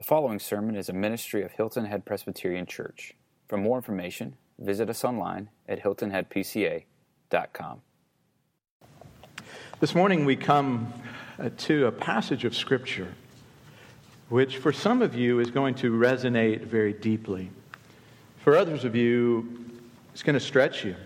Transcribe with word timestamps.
The 0.00 0.06
following 0.06 0.38
sermon 0.38 0.76
is 0.76 0.88
a 0.88 0.94
ministry 0.94 1.42
of 1.42 1.52
Hilton 1.52 1.84
Head 1.84 2.06
Presbyterian 2.06 2.64
Church. 2.64 3.12
For 3.48 3.58
more 3.58 3.76
information, 3.76 4.34
visit 4.58 4.88
us 4.88 5.04
online 5.04 5.50
at 5.68 5.82
hiltonheadpca.com. 5.82 7.82
This 9.80 9.94
morning 9.94 10.24
we 10.24 10.36
come 10.36 10.90
uh, 11.38 11.50
to 11.54 11.84
a 11.84 11.92
passage 11.92 12.46
of 12.46 12.56
Scripture 12.56 13.12
which, 14.30 14.56
for 14.56 14.72
some 14.72 15.02
of 15.02 15.14
you, 15.14 15.38
is 15.38 15.50
going 15.50 15.74
to 15.74 15.92
resonate 15.92 16.62
very 16.62 16.94
deeply. 16.94 17.50
For 18.42 18.56
others 18.56 18.86
of 18.86 18.96
you, 18.96 19.66
it's 20.14 20.22
going 20.22 20.32
to 20.32 20.40
stretch 20.40 20.82
you. 20.82 20.96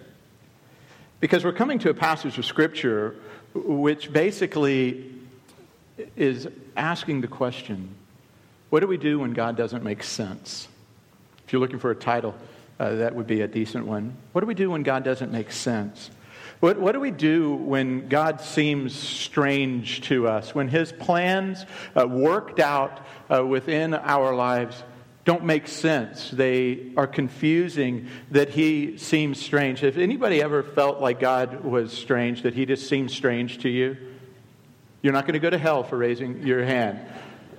Because 1.18 1.44
we're 1.44 1.52
coming 1.52 1.80
to 1.80 1.90
a 1.90 1.94
passage 1.94 2.38
of 2.38 2.46
Scripture 2.46 3.16
which 3.54 4.12
basically 4.12 5.10
is 6.14 6.46
asking 6.76 7.22
the 7.22 7.28
question 7.28 7.92
what 8.74 8.80
do 8.80 8.88
we 8.88 8.96
do 8.96 9.20
when 9.20 9.34
God 9.34 9.56
doesn't 9.56 9.84
make 9.84 10.02
sense? 10.02 10.66
If 11.46 11.52
you're 11.52 11.60
looking 11.60 11.78
for 11.78 11.92
a 11.92 11.94
title, 11.94 12.34
uh, 12.80 12.96
that 12.96 13.14
would 13.14 13.28
be 13.28 13.42
a 13.42 13.46
decent 13.46 13.86
one. 13.86 14.16
What 14.32 14.40
do 14.40 14.48
we 14.48 14.54
do 14.54 14.68
when 14.68 14.82
God 14.82 15.04
doesn't 15.04 15.30
make 15.30 15.52
sense? 15.52 16.10
What, 16.58 16.80
what 16.80 16.90
do 16.90 16.98
we 16.98 17.12
do 17.12 17.54
when 17.54 18.08
God 18.08 18.40
seems 18.40 18.92
strange 18.92 20.00
to 20.08 20.26
us? 20.26 20.56
When 20.56 20.66
his 20.66 20.90
plans 20.90 21.64
uh, 21.94 22.08
worked 22.08 22.58
out 22.58 23.00
uh, 23.32 23.46
within 23.46 23.94
our 23.94 24.34
lives 24.34 24.82
don't 25.24 25.44
make 25.44 25.68
sense. 25.68 26.32
They 26.32 26.90
are 26.96 27.06
confusing 27.06 28.08
that 28.32 28.48
he 28.48 28.98
seems 28.98 29.40
strange. 29.40 29.84
If 29.84 29.98
anybody 29.98 30.42
ever 30.42 30.64
felt 30.64 31.00
like 31.00 31.20
God 31.20 31.62
was 31.62 31.92
strange, 31.92 32.42
that 32.42 32.54
he 32.54 32.66
just 32.66 32.88
seems 32.88 33.14
strange 33.14 33.58
to 33.58 33.68
you? 33.68 33.96
You're 35.00 35.12
not 35.12 35.26
going 35.26 35.34
to 35.34 35.38
go 35.38 35.50
to 35.50 35.58
hell 35.58 35.84
for 35.84 35.96
raising 35.96 36.44
your 36.44 36.64
hand. 36.64 36.98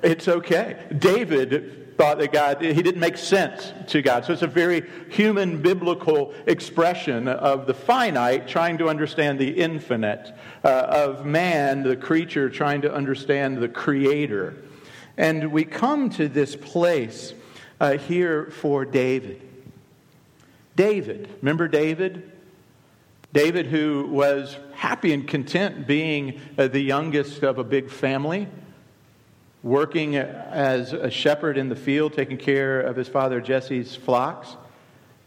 It's 0.06 0.28
okay. 0.28 0.78
David 1.00 1.98
thought 1.98 2.20
that 2.20 2.32
God, 2.32 2.62
he 2.62 2.84
didn't 2.84 3.00
make 3.00 3.18
sense 3.18 3.74
to 3.88 4.04
God. 4.04 4.24
So 4.24 4.34
it's 4.34 4.44
a 4.44 4.48
very 4.48 4.88
human 5.10 5.64
biblical 5.64 6.32
expression 6.46 7.28
of 7.28 7.66
the 7.66 7.74
finite 7.74 8.48
trying 8.48 8.78
to 8.78 8.88
understand 8.88 9.40
the 9.40 9.50
infinite, 9.50 10.32
uh, 10.64 10.68
of 10.68 11.26
man, 11.26 11.82
the 11.82 11.96
creature, 11.96 12.52
trying 12.52 12.82
to 12.82 12.94
understand 12.94 13.58
the 13.58 13.68
creator. 13.68 14.56
And 15.18 15.52
we 15.52 15.66
come 15.66 16.12
to 16.12 16.28
this 16.28 16.56
place 16.56 17.34
uh, 17.82 17.98
here 17.98 18.52
for 18.52 18.86
David. 18.86 19.42
David, 20.76 21.30
remember 21.42 21.68
David? 21.68 22.32
David, 23.34 23.66
who 23.66 24.08
was 24.12 24.56
happy 24.76 25.14
and 25.14 25.28
content 25.28 25.88
being 25.88 26.40
uh, 26.60 26.68
the 26.68 26.80
youngest 26.80 27.42
of 27.42 27.58
a 27.58 27.64
big 27.64 27.90
family 27.90 28.48
working 29.66 30.16
as 30.16 30.94
a 30.94 31.10
shepherd 31.10 31.58
in 31.58 31.70
the 31.70 31.76
field, 31.76 32.14
taking 32.14 32.38
care 32.38 32.80
of 32.82 32.96
his 32.96 33.08
father 33.08 33.42
Jesse's 33.42 33.96
flocks. 33.96 34.56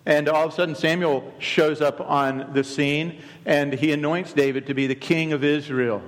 And 0.07 0.29
all 0.29 0.47
of 0.47 0.53
a 0.53 0.55
sudden, 0.55 0.77
Samuel 0.77 1.35
shows 1.41 1.81
up 1.81 2.01
on 2.01 2.53
the 2.55 2.63
scene 2.63 3.21
and 3.45 3.73
he 3.73 3.93
anoints 3.93 4.33
David 4.33 4.69
to 4.69 4.75
be 4.75 4.87
the 4.87 4.95
king 4.95 5.33
of 5.33 5.43
Israel. 5.43 6.03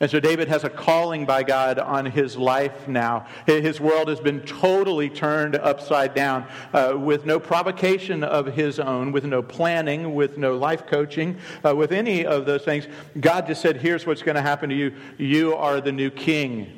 And 0.00 0.10
so 0.10 0.18
David 0.18 0.48
has 0.48 0.64
a 0.64 0.70
calling 0.70 1.26
by 1.26 1.42
God 1.42 1.78
on 1.78 2.06
his 2.06 2.38
life 2.38 2.88
now. 2.88 3.26
His 3.46 3.80
world 3.80 4.08
has 4.08 4.20
been 4.20 4.40
totally 4.40 5.10
turned 5.10 5.54
upside 5.54 6.14
down 6.14 6.46
uh, 6.72 6.94
with 6.96 7.26
no 7.26 7.38
provocation 7.38 8.24
of 8.24 8.46
his 8.46 8.78
own, 8.80 9.12
with 9.12 9.24
no 9.24 9.42
planning, 9.42 10.14
with 10.14 10.38
no 10.38 10.56
life 10.56 10.86
coaching, 10.86 11.36
uh, 11.66 11.76
with 11.76 11.92
any 11.92 12.24
of 12.24 12.46
those 12.46 12.62
things. 12.62 12.86
God 13.20 13.46
just 13.46 13.60
said, 13.60 13.76
Here's 13.76 14.06
what's 14.06 14.22
going 14.22 14.36
to 14.36 14.42
happen 14.42 14.70
to 14.70 14.74
you. 14.74 14.94
You 15.18 15.54
are 15.54 15.82
the 15.82 15.92
new 15.92 16.10
king. 16.10 16.77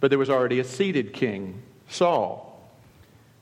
But 0.00 0.10
there 0.10 0.18
was 0.18 0.30
already 0.30 0.60
a 0.60 0.64
seated 0.64 1.12
king, 1.12 1.62
Saul. 1.88 2.45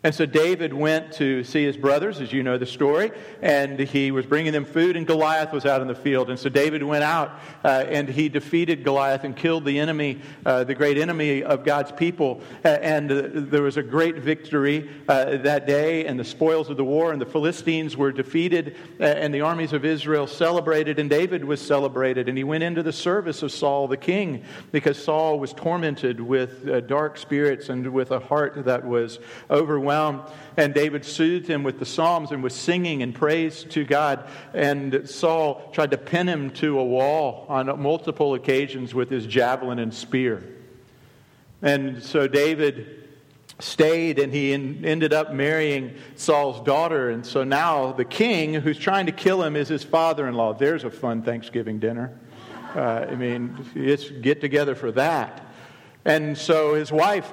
And 0.05 0.15
so 0.15 0.27
David 0.27 0.75
went 0.75 1.13
to 1.13 1.43
see 1.45 1.65
his 1.65 1.79
brothers, 1.79 2.21
as 2.21 2.31
you 2.31 2.43
know 2.43 2.59
the 2.59 2.67
story, 2.67 3.11
and 3.41 3.81
he 3.81 4.11
was 4.11 4.27
bringing 4.27 4.53
them 4.53 4.67
food, 4.67 4.97
and 4.97 5.07
Goliath 5.07 5.51
was 5.51 5.65
out 5.65 5.81
in 5.81 5.89
the 5.89 5.95
field. 5.95 6.29
And 6.29 6.39
so 6.39 6.51
David 6.51 6.83
went 6.83 7.05
out 7.05 7.41
uh, 7.65 7.87
and 7.89 8.07
he 8.07 8.29
defeated 8.29 8.85
Goliath 8.85 9.25
and 9.25 9.35
killed 9.35 9.65
the 9.65 9.81
enemy, 9.81 10.21
uh, 10.45 10.65
the 10.65 10.75
great 10.75 10.99
enemy 10.99 11.43
of 11.43 11.65
God's 11.65 11.91
people. 11.91 12.43
Uh, 12.63 12.69
and 12.69 13.09
there 13.09 13.63
was 13.63 13.79
a 13.79 13.83
great 13.83 14.17
victory 14.17 14.91
uh, 15.09 15.39
that 15.39 15.67
day, 15.67 16.05
and 16.05 16.21
the 16.21 16.25
spoils 16.25 16.69
of 16.69 16.77
the 16.77 16.85
war, 16.85 17.13
and 17.13 17.21
the 17.21 17.27
Philistines 17.27 17.97
were 17.97 18.13
defeated, 18.13 18.77
uh, 19.01 19.05
and 19.05 19.33
the 19.33 19.41
armies 19.41 19.73
of 19.73 19.87
Israel 19.87 20.27
celebrated, 20.27 20.99
and 20.99 21.09
David 21.09 21.47
was 21.47 21.63
celebrated. 21.63 22.29
And 22.29 22.37
he 22.37 22.45
went 22.45 22.63
into 22.63 22.83
the 22.83 22.93
service 22.93 23.43
of 23.43 23.51
Saul 23.53 23.89
the 23.89 23.97
king 23.97 24.45
because 24.71 25.03
Saul 25.03 25.39
was 25.39 25.55
tormented 25.55 26.21
with 26.21 26.69
uh, 26.69 26.81
dark 26.81 27.17
spirits 27.17 27.71
and 27.71 27.91
with 27.91 28.11
a 28.11 28.21
heart 28.21 28.67
that 28.67 28.85
was 28.85 29.19
overwhelmed 29.51 29.94
overwhelmed. 29.95 30.31
And 30.57 30.73
David 30.73 31.05
soothed 31.05 31.49
him 31.49 31.65
with 31.65 31.81
the 31.81 31.85
Psalms 31.85 32.31
and 32.31 32.43
was 32.43 32.55
singing 32.55 33.03
and 33.03 33.13
praise 33.13 33.65
to 33.71 33.85
God. 33.85 34.29
And 34.53 35.09
Saul 35.09 35.71
tried 35.73 35.91
to 35.91 35.99
pin 35.99 36.29
him 36.29 36.51
to 36.53 36.79
a 36.79 36.85
wall 36.85 37.47
on 37.49 37.81
multiple 37.81 38.35
occasions 38.35 38.95
with 38.95 39.11
his 39.11 39.27
javelin 39.27 39.81
and 39.81 39.93
spear. 39.93 40.45
And 41.61 42.03
so 42.03 42.29
David 42.29 43.09
stayed 43.59 44.19
and 44.19 44.33
he 44.33 44.53
ended 44.53 45.13
up 45.13 45.33
marrying 45.33 45.97
Saul's 46.15 46.61
daughter. 46.61 47.11
And 47.11 47.27
so 47.27 47.43
now 47.43 47.93
the 47.93 48.05
king 48.05 48.55
who's 48.55 48.79
trying 48.79 49.07
to 49.07 49.13
kill 49.13 49.43
him 49.43 49.57
is 49.57 49.69
his 49.69 49.83
father 49.83 50.29
in 50.29 50.35
law. 50.35 50.53
There's 50.53 50.85
a 50.85 50.91
fun 50.91 51.23
Thanksgiving 51.23 51.81
dinner. 51.81 52.17
Uh, 52.77 53.07
I 53.11 53.15
mean, 53.15 53.65
let's 53.75 54.09
get 54.09 54.41
together 54.41 54.75
for 54.75 54.93
that. 54.93 55.53
And 56.05 56.37
so 56.37 56.75
his 56.75 56.93
wife 56.93 57.33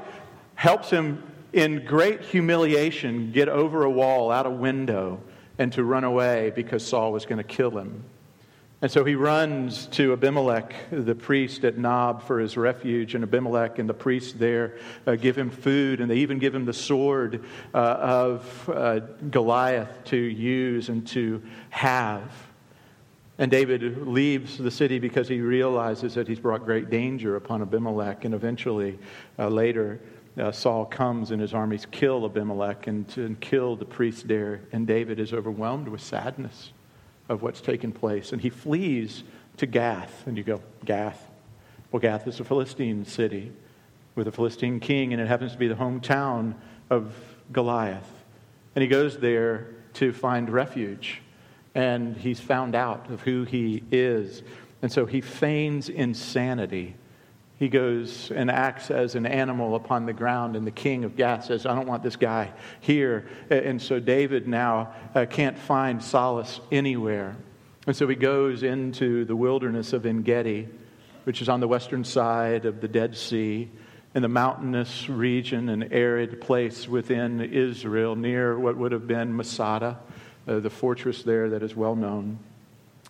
helps 0.56 0.90
him 0.90 1.31
in 1.54 1.86
great 1.86 2.22
humiliation, 2.22 3.32
get 3.32 3.50
over 3.50 3.84
a 3.84 3.90
wall, 3.90 4.32
out 4.32 4.46
a 4.46 4.52
window, 4.52 5.22
and 5.58 5.74
to 5.74 5.84
run 5.84 6.04
away 6.04 6.52
because 6.56 6.86
Saul 6.86 7.12
was 7.12 7.26
going 7.26 7.38
to 7.38 7.44
kill 7.44 7.78
him. 7.78 8.04
And 8.82 8.90
so 8.90 9.06
he 9.06 9.14
runs 9.14 9.86
to 9.88 10.12
Abimelech, 10.14 10.74
the 10.90 11.14
priest 11.14 11.64
at 11.66 11.78
Nob, 11.78 12.24
for 12.24 12.40
his 12.40 12.58
refuge. 12.58 13.14
And 13.14 13.24
Abimelech 13.24 13.78
and 13.78 13.88
the 13.88 13.94
priest 13.94 14.40
there 14.40 14.80
uh, 15.06 15.16
give 15.16 15.38
him 15.38 15.52
food, 15.52 16.02
and 16.02 16.10
they 16.10 16.18
even 16.18 16.40
give 16.40 16.56
him 16.56 16.66
the 16.66 16.74
sword 16.74 17.46
uh, 17.76 17.78
of 17.78 18.70
uh, 18.70 19.02
Goliath 19.30 20.06
to 20.06 20.18
use 20.18 20.90
and 20.90 21.06
to 21.10 21.44
have. 21.70 22.32
And 23.38 23.52
David 23.52 24.08
leaves 24.08 24.58
the 24.58 24.72
city 24.72 24.98
because 24.98 25.28
he 25.28 25.42
realizes 25.42 26.16
that 26.16 26.28
he's 26.28 26.40
brought 26.40 26.66
great 26.66 26.90
danger 26.90 27.36
upon 27.36 27.62
Abimelech. 27.62 28.26
And 28.26 28.34
eventually, 28.34 28.98
uh, 29.38 29.48
later, 29.48 30.00
uh, 30.38 30.52
Saul 30.52 30.86
comes 30.86 31.32
and 31.32 31.42
his 31.42 31.54
armies 31.54 31.86
kill 31.92 32.26
Abimelech 32.26 32.88
and, 32.88 33.18
and 33.18 33.40
kill 33.40 33.76
the 33.76 33.86
priest 33.86 34.28
there. 34.28 34.62
And 34.72 34.88
David 34.88 35.20
is 35.20 35.34
overwhelmed 35.34 35.88
with 35.88 36.02
sadness 36.02 36.72
of 37.28 37.42
what's 37.42 37.62
taken 37.62 37.92
place. 37.92 38.32
And 38.32 38.42
he 38.42 38.50
flees 38.50 39.24
to 39.58 39.66
Gath. 39.66 40.26
And 40.28 40.38
you 40.38 40.44
go, 40.44 40.62
Gath? 40.86 41.30
Well, 41.92 42.00
Gath 42.00 42.28
is 42.28 42.40
a 42.40 42.46
Philistine 42.46 43.06
city 43.06 43.52
with 44.16 44.28
a 44.28 44.32
Philistine 44.32 44.80
king, 44.80 45.14
and 45.14 45.22
it 45.22 45.28
happens 45.28 45.54
to 45.54 45.58
be 45.58 45.68
the 45.68 45.76
hometown 45.76 46.56
of 46.90 47.14
Goliath. 47.52 48.10
And 48.76 48.82
he 48.82 48.88
goes 48.88 49.18
there 49.18 49.68
to 49.96 50.14
find 50.14 50.50
refuge. 50.50 51.22
And 51.76 52.18
he's 52.18 52.40
found 52.40 52.76
out 52.76 53.10
of 53.10 53.22
who 53.22 53.44
he 53.44 53.84
is. 53.92 54.44
And 54.82 54.92
so 54.92 55.06
he 55.06 55.22
feigns 55.22 55.90
insanity 55.90 56.96
he 57.62 57.70
goes 57.70 58.32
and 58.32 58.50
acts 58.50 58.90
as 58.90 59.14
an 59.14 59.28
animal 59.28 59.76
upon 59.76 60.08
the 60.08 60.14
ground, 60.14 60.56
and 60.56 60.66
the 60.66 60.72
king 60.72 61.04
of 61.04 61.16
Gath 61.16 61.46
says, 61.46 61.68
I 61.68 61.76
don't 61.76 61.86
want 61.86 62.02
this 62.02 62.16
guy 62.16 62.54
here. 62.80 63.28
And 63.52 63.80
so 63.80 64.00
David 64.00 64.48
now 64.48 64.96
uh, 65.14 65.28
can't 65.30 65.60
find 65.60 66.04
solace 66.04 66.60
anywhere. 66.72 67.36
And 67.86 67.96
so 67.96 68.08
he 68.08 68.16
goes 68.16 68.64
into 68.64 69.26
the 69.26 69.36
wilderness 69.36 69.94
of 69.94 70.08
En 70.08 70.24
Gedi, 70.24 70.70
which 71.26 71.40
is 71.44 71.50
on 71.50 71.60
the 71.60 71.68
western 71.68 72.04
side 72.04 72.66
of 72.66 72.82
the 72.82 72.88
Dead 72.88 73.16
Sea, 73.16 73.70
in 74.16 74.24
the 74.24 74.28
mountainous 74.28 75.08
region, 75.08 75.70
an 75.70 75.94
arid 75.94 76.42
place 76.42 76.88
within 76.88 77.42
Israel, 77.42 78.16
near 78.16 78.58
what 78.58 78.76
would 78.76 78.92
have 78.92 79.06
been 79.06 79.38
Masada, 79.38 80.00
uh, 80.48 80.60
the 80.62 80.72
fortress 80.72 81.22
there 81.22 81.52
that 81.52 81.62
is 81.62 81.76
well 81.76 81.96
known. 81.96 82.40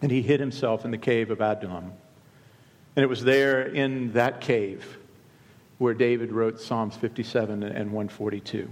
And 0.02 0.12
he 0.12 0.22
hid 0.22 0.42
himself 0.42 0.84
in 0.84 0.92
the 0.92 0.98
cave 0.98 1.32
of 1.32 1.40
Adullam. 1.40 1.94
And 2.96 3.04
it 3.04 3.08
was 3.08 3.24
there 3.24 3.62
in 3.62 4.14
that 4.14 4.42
cave 4.42 4.98
where 5.78 5.94
David 5.94 6.32
wrote 6.32 6.60
Psalms 6.60 6.96
57 6.96 7.64
and 7.64 7.92
142. 7.92 8.64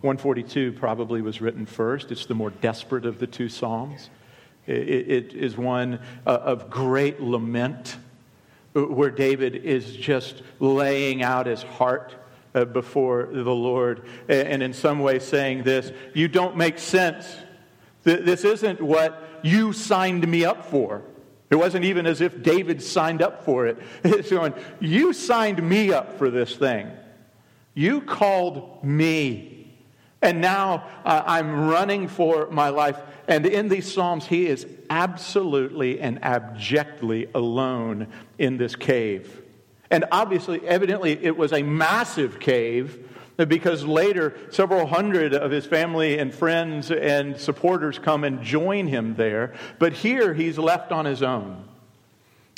142 0.00 0.72
probably 0.74 1.22
was 1.22 1.40
written 1.40 1.66
first. 1.66 2.12
It's 2.12 2.26
the 2.26 2.34
more 2.34 2.50
desperate 2.50 3.04
of 3.04 3.18
the 3.18 3.26
two 3.26 3.48
Psalms. 3.48 4.10
it 4.66 5.34
is 5.34 5.56
one 5.56 5.98
uh, 6.26 6.30
of 6.30 6.70
great 6.70 7.20
lament 7.20 7.96
where 8.74 9.10
David 9.10 9.56
is 9.56 9.96
just 9.96 10.42
laying 10.60 11.22
out 11.22 11.46
his 11.46 11.62
heart 11.62 12.14
uh, 12.54 12.64
before 12.64 13.28
the 13.32 13.54
Lord 13.54 14.06
and 14.28 14.62
in 14.62 14.72
some 14.72 15.00
way 15.00 15.18
saying 15.18 15.62
this 15.62 15.92
You 16.14 16.28
don't 16.28 16.56
make 16.56 16.78
sense. 16.78 17.36
This 18.04 18.44
isn't 18.44 18.80
what 18.80 19.40
you 19.42 19.72
signed 19.72 20.26
me 20.26 20.44
up 20.44 20.64
for. 20.64 21.02
It 21.50 21.56
wasn't 21.56 21.84
even 21.84 22.06
as 22.06 22.20
if 22.20 22.42
David 22.42 22.82
signed 22.82 23.22
up 23.22 23.44
for 23.44 23.66
it. 23.66 23.78
It's 24.04 24.30
going, 24.30 24.54
You 24.80 25.12
signed 25.12 25.62
me 25.66 25.92
up 25.92 26.18
for 26.18 26.30
this 26.30 26.56
thing. 26.56 26.90
You 27.74 28.00
called 28.00 28.84
me. 28.84 29.76
And 30.20 30.40
now 30.40 30.84
uh, 31.04 31.22
I'm 31.26 31.68
running 31.68 32.08
for 32.08 32.48
my 32.50 32.70
life. 32.70 32.98
And 33.28 33.46
in 33.46 33.68
these 33.68 33.92
Psalms, 33.92 34.26
he 34.26 34.46
is 34.46 34.66
absolutely 34.90 36.00
and 36.00 36.22
abjectly 36.24 37.28
alone 37.34 38.08
in 38.38 38.56
this 38.56 38.74
cave. 38.74 39.42
And 39.90 40.04
obviously, 40.10 40.66
evidently, 40.66 41.12
it 41.22 41.36
was 41.36 41.52
a 41.52 41.62
massive 41.62 42.40
cave 42.40 43.07
because 43.46 43.84
later 43.84 44.34
several 44.50 44.86
hundred 44.86 45.34
of 45.34 45.50
his 45.50 45.64
family 45.64 46.18
and 46.18 46.34
friends 46.34 46.90
and 46.90 47.38
supporters 47.38 47.98
come 47.98 48.24
and 48.24 48.42
join 48.42 48.86
him 48.86 49.14
there. 49.14 49.54
But 49.78 49.92
here 49.92 50.34
he's 50.34 50.58
left 50.58 50.90
on 50.90 51.04
his 51.04 51.22
own. 51.22 51.68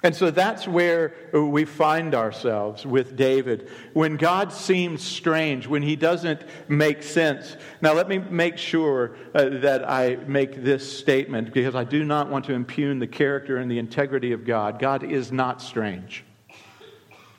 And 0.02 0.16
so 0.16 0.30
that's 0.30 0.66
where 0.66 1.12
we 1.34 1.66
find 1.66 2.14
ourselves 2.14 2.86
with 2.86 3.16
David. 3.16 3.68
When 3.92 4.16
God 4.16 4.50
seems 4.50 5.02
strange, 5.02 5.66
when 5.66 5.82
he 5.82 5.94
doesn't 5.94 6.42
make 6.68 7.02
sense. 7.02 7.58
Now, 7.82 7.92
let 7.92 8.08
me 8.08 8.16
make 8.16 8.56
sure 8.56 9.14
uh, 9.34 9.50
that 9.60 9.88
I 9.88 10.16
make 10.26 10.64
this 10.64 10.90
statement 10.98 11.52
because 11.52 11.74
I 11.74 11.84
do 11.84 12.02
not 12.02 12.30
want 12.30 12.46
to 12.46 12.54
impugn 12.54 12.98
the 12.98 13.06
character 13.06 13.58
and 13.58 13.70
the 13.70 13.78
integrity 13.78 14.32
of 14.32 14.46
God. 14.46 14.78
God 14.78 15.02
is 15.02 15.32
not 15.32 15.60
strange, 15.60 16.24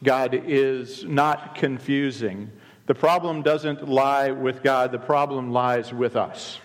God 0.04 0.36
is 0.36 1.04
not 1.04 1.56
confusing. 1.56 2.52
The 2.88 2.96
problem 2.96 3.42
doesn't 3.42 3.88
lie 3.88 4.32
with 4.32 4.64
God, 4.64 4.92
the 4.92 5.00
problem 5.00 5.52
lies 5.52 5.94
with 5.94 6.16
us. 6.16 6.60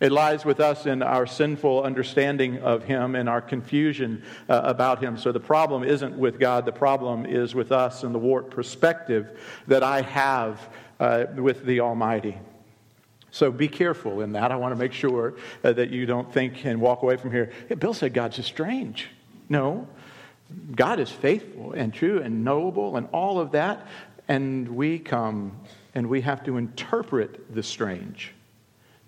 It 0.00 0.12
lies 0.12 0.46
with 0.46 0.60
us 0.60 0.86
in 0.86 1.02
our 1.02 1.26
sinful 1.26 1.82
understanding 1.82 2.58
of 2.62 2.84
Him 2.84 3.14
and 3.14 3.28
our 3.28 3.42
confusion 3.42 4.22
uh, 4.48 4.62
about 4.64 5.02
Him. 5.02 5.18
So 5.18 5.30
the 5.30 5.40
problem 5.40 5.84
isn't 5.84 6.16
with 6.16 6.40
God, 6.40 6.64
the 6.64 6.72
problem 6.72 7.26
is 7.26 7.54
with 7.54 7.70
us 7.70 8.02
and 8.02 8.14
the 8.14 8.18
warped 8.18 8.50
perspective 8.50 9.38
that 9.66 9.82
I 9.82 10.00
have 10.00 10.68
uh, 10.98 11.26
with 11.36 11.66
the 11.66 11.80
Almighty. 11.80 12.38
So 13.30 13.50
be 13.50 13.68
careful 13.68 14.22
in 14.22 14.32
that. 14.32 14.50
I 14.50 14.56
want 14.56 14.72
to 14.72 14.78
make 14.78 14.92
sure 14.92 15.34
uh, 15.62 15.72
that 15.72 15.90
you 15.90 16.06
don't 16.06 16.32
think 16.32 16.64
and 16.64 16.80
walk 16.80 17.02
away 17.02 17.16
from 17.16 17.30
here. 17.30 17.52
Hey, 17.68 17.74
Bill 17.74 17.94
said 17.94 18.14
God's 18.14 18.36
just 18.36 18.48
strange. 18.48 19.08
No, 19.48 19.86
God 20.74 20.98
is 20.98 21.10
faithful 21.10 21.72
and 21.72 21.92
true 21.92 22.20
and 22.20 22.44
knowable 22.44 22.96
and 22.96 23.08
all 23.12 23.38
of 23.38 23.52
that. 23.52 23.86
And 24.30 24.76
we 24.76 25.00
come 25.00 25.58
and 25.92 26.08
we 26.08 26.20
have 26.20 26.44
to 26.44 26.56
interpret 26.56 27.52
the 27.52 27.64
strange. 27.64 28.32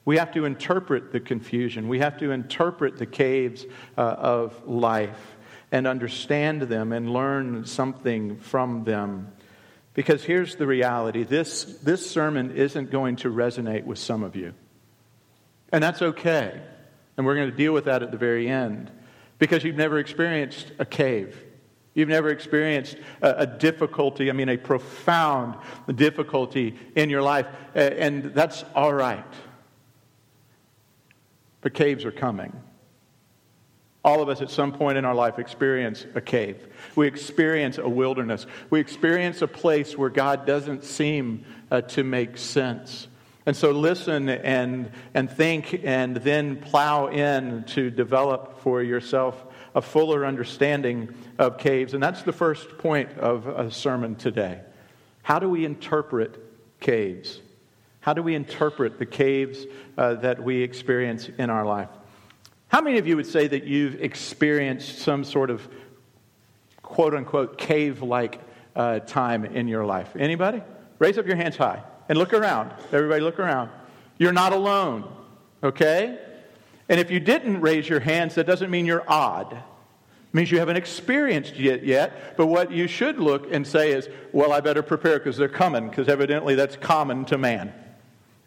We 0.05 0.17
have 0.17 0.33
to 0.33 0.45
interpret 0.45 1.13
the 1.13 1.21
confusion. 1.21 1.87
We 1.87 2.01
have 2.01 2.19
to 2.19 2.33
interpret 2.33 2.97
the 2.97 3.07
caves 3.07 3.65
uh, 3.97 4.01
of 4.01 4.67
life 4.67 5.37
and 5.71 5.87
understand 5.87 6.63
them 6.63 6.93
and 6.93 7.13
learn 7.13 7.67
something 7.67 8.39
from 8.39 8.83
them. 8.83 9.31
Because 9.95 10.25
here's 10.25 10.57
the 10.57 10.67
reality 10.67 11.23
this, 11.23 11.63
this 11.85 12.11
sermon 12.11 12.57
isn't 12.57 12.91
going 12.91 13.15
to 13.17 13.31
resonate 13.31 13.85
with 13.85 14.01
some 14.01 14.25
of 14.25 14.35
you. 14.35 14.55
And 15.71 15.85
that's 15.85 16.03
okay. 16.03 16.61
And 17.17 17.25
we're 17.25 17.37
going 17.37 17.51
to 17.53 17.57
deal 17.57 17.73
with 17.73 17.85
that 17.85 18.03
at 18.03 18.11
the 18.11 18.19
very 18.19 18.49
end. 18.49 18.91
Because 19.39 19.63
you've 19.63 19.77
never 19.77 20.01
experienced 20.01 20.73
a 20.81 20.85
cave. 20.85 21.41
You've 21.95 22.09
never 22.09 22.31
experienced 22.31 22.97
a, 23.21 23.47
difficulty, 23.47 24.31
I 24.31 24.33
mean, 24.33 24.49
a 24.49 24.57
profound 24.57 25.57
difficulty 25.95 26.79
in 26.97 27.11
your 27.11 27.21
life. 27.21 27.47
And 27.75 28.25
that's 28.35 28.65
all 28.75 28.95
right. 28.95 29.25
But 31.61 31.75
caves 31.75 32.05
are 32.07 32.13
coming. 32.13 32.53
All 34.05 34.23
of 34.23 34.29
us 34.29 34.41
at 34.41 34.51
some 34.51 34.73
point 34.73 34.99
in 34.99 35.05
our 35.05 35.15
life 35.15 35.39
experience 35.39 36.07
a 36.15 36.21
cave. 36.21 36.67
We 36.97 37.07
experience 37.07 37.79
a 37.79 37.89
wilderness. 37.89 38.47
We 38.71 38.81
experience 38.81 39.43
a 39.43 39.47
place 39.47 39.97
where 39.97 40.11
God 40.11 40.47
doesn't 40.47 40.85
seem 40.85 41.45
uh, 41.71 41.83
to 41.83 42.03
make 42.03 42.37
sense. 42.39 43.07
And 43.45 43.57
so 43.57 43.71
listen 43.71 44.29
and, 44.29 44.91
and 45.15 45.31
think 45.31 45.83
and 45.85 46.17
then 46.17 46.57
plow 46.57 47.09
in 47.09 47.65
to 47.69 47.91
develop 47.91 48.61
for 48.61 48.83
yourself 48.83 49.45
a 49.75 49.83
fuller 49.83 50.27
understanding 50.27 51.15
of 51.39 51.59
caves. 51.59 51.95
And 51.95 52.03
that's 52.03 52.23
the 52.23 52.33
first 52.33 52.79
point 52.79 53.11
of 53.19 53.47
a 53.47 53.71
sermon 53.71 54.17
today. 54.17 54.61
How 55.23 55.39
do 55.39 55.49
we 55.49 55.65
interpret 55.65 56.39
caves? 56.81 57.41
How 58.01 58.13
do 58.13 58.23
we 58.23 58.35
interpret 58.35 58.99
the 58.99 59.07
caves 59.07 59.65
uh, 59.97 60.15
that 60.15 60.43
we 60.43 60.63
experience 60.63 61.29
in 61.39 61.51
our 61.51 61.65
life? 61.65 61.89
How 62.69 62.81
many 62.81 62.99
of 62.99 63.07
you 63.07 63.17
would 63.17 63.27
say 63.27 63.47
that 63.47 63.65
you've 63.65 64.01
experienced 64.03 64.99
some 64.99 65.25
sort 65.25 65.51
of 65.51 65.69
quote 66.83 67.15
unquote 67.15 67.59
cave 67.59 68.03
like 68.03 68.41
uh, 68.75 69.01
time 69.01 69.45
in 69.45 69.69
your 69.69 69.85
life? 69.85 70.17
Anybody? 70.19 70.63
Raise 70.99 71.19
up 71.19 71.27
your 71.27 71.37
hands 71.37 71.57
high 71.57 71.83
and 72.09 72.19
look 72.19 72.33
around. 72.33 72.73
Everybody, 72.93 73.21
look 73.21 73.39
around. 73.39 73.71
You're 74.19 74.33
not 74.33 74.53
alone, 74.53 75.11
okay? 75.63 76.19
And 76.89 77.01
if 77.01 77.11
you 77.11 77.21
didn't 77.21 77.61
raise 77.61 77.89
your 77.89 78.01
hands, 78.01 78.35
that 78.35 78.47
doesn't 78.47 78.71
mean 78.71 78.87
you're 78.87 79.05
odd. 79.09 79.53
It 79.53 80.35
means 80.37 80.51
you 80.51 80.59
haven't 80.59 80.77
experienced 80.77 81.55
it 81.57 81.85
yet. 81.85 82.37
But 82.37 82.47
what 82.47 82.73
you 82.73 82.87
should 82.87 83.19
look 83.19 83.53
and 83.53 83.67
say 83.67 83.93
is, 83.93 84.09
well, 84.33 84.53
I 84.53 84.61
better 84.61 84.83
prepare 84.83 85.19
because 85.19 85.37
they're 85.37 85.49
coming, 85.49 85.89
because 85.89 86.09
evidently 86.09 86.55
that's 86.55 86.77
common 86.77 87.25
to 87.27 87.39
man. 87.39 87.73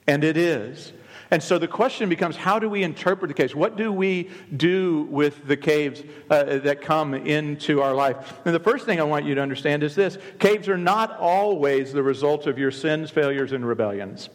And 0.08 0.24
it 0.24 0.38
is. 0.38 0.94
And 1.32 1.42
so 1.42 1.58
the 1.58 1.68
question 1.68 2.08
becomes 2.08 2.36
how 2.36 2.60
do 2.60 2.70
we 2.70 2.84
interpret 2.84 3.30
the 3.30 3.34
caves? 3.34 3.56
What 3.56 3.78
do 3.78 3.92
we 3.92 4.30
do 4.56 5.08
with 5.10 5.48
the 5.48 5.58
caves 5.58 6.04
uh, 6.30 6.60
that 6.60 6.82
come 6.82 7.14
into 7.14 7.82
our 7.82 7.94
life? 7.94 8.40
And 8.46 8.54
the 8.54 8.60
first 8.60 8.86
thing 8.86 9.00
I 9.00 9.04
want 9.04 9.26
you 9.26 9.36
to 9.36 9.42
understand 9.42 9.84
is 9.84 9.96
this 9.96 10.18
caves 10.40 10.70
are 10.70 10.78
not 10.78 11.18
always 11.20 11.92
the 11.92 12.04
result 12.04 12.46
of 12.46 12.60
your 12.60 12.72
sins, 12.72 13.10
failures, 13.10 13.52
and 13.52 13.68
rebellions. 13.68 14.30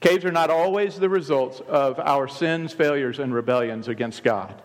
Caves 0.00 0.24
are 0.24 0.32
not 0.32 0.50
always 0.50 0.98
the 0.98 1.08
results 1.08 1.60
of 1.66 1.98
our 1.98 2.28
sins, 2.28 2.72
failures, 2.72 3.18
and 3.18 3.34
rebellions 3.34 3.88
against 3.88 4.22
God. 4.22 4.62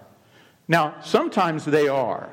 Now, 0.68 1.02
sometimes 1.02 1.66
they 1.66 1.88
are. 1.88 2.30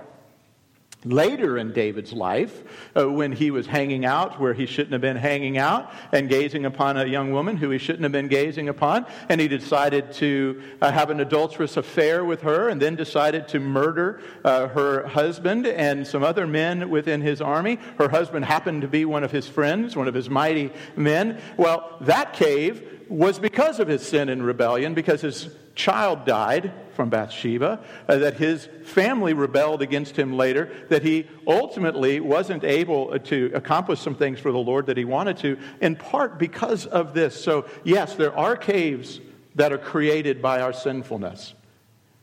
Later 1.04 1.56
in 1.56 1.72
David's 1.72 2.12
life, 2.12 2.62
uh, 2.94 3.10
when 3.10 3.32
he 3.32 3.50
was 3.50 3.66
hanging 3.66 4.04
out 4.04 4.38
where 4.38 4.52
he 4.52 4.66
shouldn't 4.66 4.92
have 4.92 5.00
been 5.00 5.16
hanging 5.16 5.56
out 5.56 5.90
and 6.12 6.28
gazing 6.28 6.66
upon 6.66 6.98
a 6.98 7.06
young 7.06 7.32
woman 7.32 7.56
who 7.56 7.70
he 7.70 7.78
shouldn't 7.78 8.02
have 8.02 8.12
been 8.12 8.28
gazing 8.28 8.68
upon, 8.68 9.06
and 9.30 9.40
he 9.40 9.48
decided 9.48 10.12
to 10.12 10.62
uh, 10.82 10.92
have 10.92 11.08
an 11.08 11.20
adulterous 11.20 11.78
affair 11.78 12.22
with 12.22 12.42
her 12.42 12.68
and 12.68 12.82
then 12.82 12.96
decided 12.96 13.48
to 13.48 13.58
murder 13.58 14.20
uh, 14.44 14.68
her 14.68 15.06
husband 15.06 15.66
and 15.66 16.06
some 16.06 16.22
other 16.22 16.46
men 16.46 16.90
within 16.90 17.22
his 17.22 17.40
army. 17.40 17.78
Her 17.96 18.10
husband 18.10 18.44
happened 18.44 18.82
to 18.82 18.88
be 18.88 19.06
one 19.06 19.24
of 19.24 19.30
his 19.30 19.48
friends, 19.48 19.96
one 19.96 20.06
of 20.06 20.12
his 20.12 20.28
mighty 20.28 20.70
men. 20.96 21.40
Well, 21.56 21.96
that 22.02 22.34
cave 22.34 23.04
was 23.08 23.38
because 23.38 23.80
of 23.80 23.88
his 23.88 24.06
sin 24.06 24.28
and 24.28 24.44
rebellion, 24.44 24.92
because 24.92 25.22
his 25.22 25.48
child 25.74 26.24
died 26.24 26.72
from 26.94 27.08
Bathsheba, 27.08 27.80
uh, 28.08 28.16
that 28.16 28.34
his 28.34 28.68
family 28.84 29.32
rebelled 29.32 29.82
against 29.82 30.18
him 30.18 30.36
later, 30.36 30.70
that 30.88 31.02
he 31.02 31.26
ultimately 31.46 32.20
wasn't 32.20 32.64
able 32.64 33.18
to 33.18 33.50
accomplish 33.54 34.00
some 34.00 34.14
things 34.14 34.38
for 34.38 34.52
the 34.52 34.58
Lord 34.58 34.86
that 34.86 34.96
he 34.96 35.04
wanted 35.04 35.38
to, 35.38 35.58
in 35.80 35.96
part 35.96 36.38
because 36.38 36.86
of 36.86 37.14
this. 37.14 37.42
So, 37.42 37.66
yes, 37.84 38.16
there 38.16 38.36
are 38.36 38.56
caves 38.56 39.20
that 39.54 39.72
are 39.72 39.78
created 39.78 40.42
by 40.42 40.60
our 40.60 40.72
sinfulness. 40.72 41.54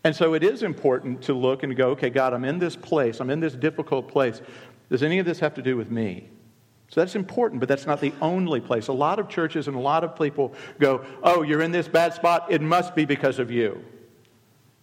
And 0.03 0.15
so 0.15 0.35
it 0.35 0.43
is 0.43 0.63
important 0.63 1.23
to 1.23 1.33
look 1.33 1.63
and 1.63 1.75
go, 1.75 1.89
okay, 1.89 2.09
God, 2.09 2.33
I'm 2.33 2.45
in 2.45 2.59
this 2.59 2.75
place, 2.75 3.19
I'm 3.19 3.29
in 3.29 3.39
this 3.39 3.53
difficult 3.53 4.07
place. 4.07 4.41
Does 4.89 5.03
any 5.03 5.19
of 5.19 5.25
this 5.25 5.39
have 5.39 5.53
to 5.55 5.61
do 5.61 5.75
with 5.75 5.91
me? 5.91 6.29
So 6.89 7.01
that's 7.01 7.15
important, 7.15 7.59
but 7.59 7.67
that's 7.67 7.85
not 7.85 7.99
the 7.99 8.13
only 8.21 8.61
place. 8.61 8.87
A 8.87 8.93
lot 8.93 9.19
of 9.19 9.27
churches 9.27 9.67
and 9.67 9.75
a 9.75 9.79
lot 9.79 10.03
of 10.03 10.17
people 10.17 10.53
go, 10.79 11.03
Oh, 11.21 11.41
you're 11.41 11.61
in 11.61 11.71
this 11.71 11.87
bad 11.87 12.13
spot. 12.13 12.47
It 12.49 12.61
must 12.61 12.95
be 12.95 13.05
because 13.05 13.39
of 13.39 13.51
you. 13.51 13.83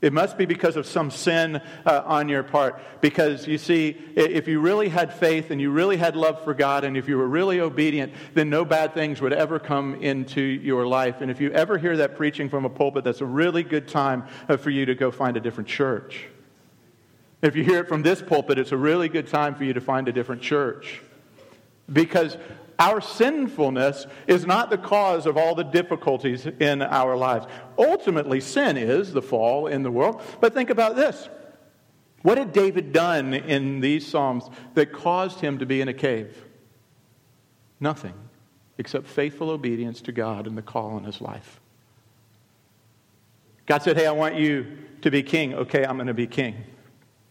It 0.03 0.13
must 0.13 0.37
be 0.37 0.45
because 0.45 0.77
of 0.77 0.85
some 0.85 1.11
sin 1.11 1.63
uh, 1.87 2.03
on 2.05 2.29
your 2.29 2.43
part. 2.43 2.79
Because 3.01 3.49
you 3.49 3.57
see, 3.57 3.97
if 4.15 4.47
you 4.47 4.61
really 4.61 4.91
had 4.91 5.15
faith 5.15 5.51
and 5.51 5.59
you 5.59 5.71
really 5.71 5.97
had 5.97 6.15
love 6.15 6.45
for 6.45 6.53
God 6.53 6.85
and 6.85 6.95
if 6.95 7.09
you 7.09 7.17
were 7.17 7.27
really 7.27 7.59
obedient, 7.59 8.13
then 8.35 8.51
no 8.51 8.67
bad 8.67 8.93
things 8.93 9.23
would 9.23 9.33
ever 9.33 9.59
come 9.59 9.95
into 10.03 10.43
your 10.43 10.87
life. 10.87 11.23
And 11.23 11.31
if 11.31 11.41
you 11.41 11.51
ever 11.53 11.79
hear 11.79 11.97
that 11.97 12.17
preaching 12.17 12.51
from 12.51 12.67
a 12.67 12.69
pulpit, 12.69 13.05
that's 13.05 13.23
a 13.23 13.27
really 13.27 13.63
good 13.63 13.89
time 13.89 14.27
uh, 14.47 14.59
for 14.59 14.69
you 14.69 14.85
to 14.85 14.95
go 14.95 15.11
find 15.11 15.39
a 15.39 15.41
different 15.41 15.71
church. 15.71 16.27
If 17.41 17.57
you 17.57 17.65
hear 17.65 17.79
it 17.79 17.89
from 17.89 18.03
this 18.03 18.21
pulpit, 18.21 18.59
it's 18.59 18.73
a 18.73 18.77
really 18.77 19.09
good 19.09 19.29
time 19.29 19.55
for 19.55 19.65
you 19.65 19.73
to 19.73 19.81
find 19.81 20.07
a 20.07 20.13
different 20.13 20.43
church. 20.43 21.01
Because 21.93 22.37
our 22.79 23.01
sinfulness 23.01 24.07
is 24.27 24.47
not 24.47 24.71
the 24.71 24.79
cause 24.79 25.27
of 25.27 25.37
all 25.37 25.55
the 25.55 25.63
difficulties 25.63 26.47
in 26.47 26.83
our 26.83 27.17
lives. 27.17 27.47
Ultimately, 27.79 28.41
sin 28.41 28.77
is 28.77 29.13
the 29.13 29.23
fall 29.23 29.67
in 29.67 29.83
the 29.83 29.91
world. 29.91 30.21
But 30.41 30.55
think 30.55 30.71
about 30.71 30.97
this. 30.97 31.29
What 32.23 32.39
had 32.39 32.53
David 32.53 32.93
done 32.93 33.35
in 33.35 33.81
these 33.81 34.07
Psalms 34.07 34.49
that 34.75 34.93
caused 34.93 35.41
him 35.41 35.59
to 35.59 35.67
be 35.67 35.81
in 35.81 35.89
a 35.89 35.95
cave? 35.95 36.43
Nothing 37.81 38.15
except 38.79 39.07
faithful 39.07 39.51
obedience 39.51 40.01
to 40.03 40.13
God 40.13 40.47
and 40.47 40.57
the 40.57 40.63
call 40.63 40.97
in 40.97 41.05
his 41.05 41.21
life. 41.21 41.61
God 43.67 43.83
said, 43.83 43.97
Hey, 43.97 44.07
I 44.07 44.13
want 44.13 44.37
you 44.37 44.79
to 45.03 45.11
be 45.11 45.23
king. 45.23 45.55
Okay, 45.55 45.85
I'm 45.85 45.97
going 45.97 46.07
to 46.07 46.15
be 46.15 46.27
king. 46.27 46.65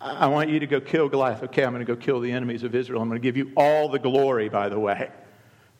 I 0.03 0.27
want 0.27 0.49
you 0.49 0.59
to 0.59 0.67
go 0.67 0.81
kill 0.81 1.07
Goliath. 1.07 1.43
Okay, 1.43 1.63
I'm 1.63 1.71
going 1.71 1.85
to 1.85 1.95
go 1.95 1.99
kill 1.99 2.19
the 2.19 2.31
enemies 2.31 2.63
of 2.63 2.75
Israel. 2.75 3.01
I'm 3.01 3.07
going 3.07 3.21
to 3.21 3.25
give 3.25 3.37
you 3.37 3.53
all 3.55 3.87
the 3.87 3.99
glory, 3.99 4.49
by 4.49 4.67
the 4.67 4.79
way. 4.79 5.09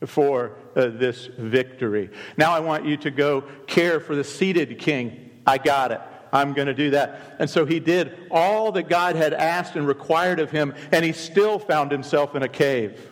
for 0.06 0.56
uh, 0.76 0.88
this 0.88 1.26
victory. 1.38 2.10
Now 2.36 2.52
I 2.52 2.60
want 2.60 2.84
you 2.84 2.96
to 2.98 3.10
go 3.10 3.42
care 3.66 4.00
for 4.00 4.14
the 4.14 4.24
seated 4.24 4.78
king. 4.78 5.30
I 5.46 5.58
got 5.58 5.92
it. 5.92 6.00
I'm 6.32 6.52
going 6.52 6.66
to 6.66 6.74
do 6.74 6.90
that. 6.90 7.36
And 7.38 7.48
so 7.48 7.64
he 7.64 7.78
did 7.78 8.26
all 8.30 8.72
that 8.72 8.88
God 8.88 9.14
had 9.14 9.32
asked 9.32 9.76
and 9.76 9.86
required 9.86 10.40
of 10.40 10.50
him, 10.50 10.74
and 10.90 11.04
he 11.04 11.12
still 11.12 11.58
found 11.58 11.92
himself 11.92 12.34
in 12.34 12.42
a 12.42 12.48
cave. 12.48 13.10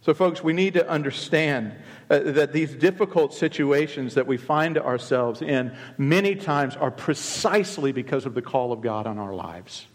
So, 0.00 0.12
folks, 0.14 0.44
we 0.44 0.52
need 0.52 0.74
to 0.74 0.88
understand 0.88 1.74
uh, 2.10 2.18
that 2.20 2.52
these 2.52 2.74
difficult 2.74 3.32
situations 3.32 4.14
that 4.14 4.26
we 4.26 4.36
find 4.36 4.76
ourselves 4.76 5.40
in 5.40 5.74
many 5.96 6.36
times 6.36 6.76
are 6.76 6.90
precisely 6.90 7.90
because 7.90 8.26
of 8.26 8.34
the 8.34 8.42
call 8.42 8.70
of 8.70 8.82
God 8.82 9.06
on 9.06 9.18
our 9.18 9.34
lives. 9.34 9.86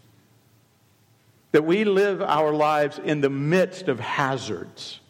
That 1.52 1.64
we 1.64 1.84
live 1.84 2.22
our 2.22 2.52
lives 2.52 3.00
in 3.02 3.20
the 3.20 3.30
midst 3.30 3.88
of 3.88 4.00
hazards 4.00 5.00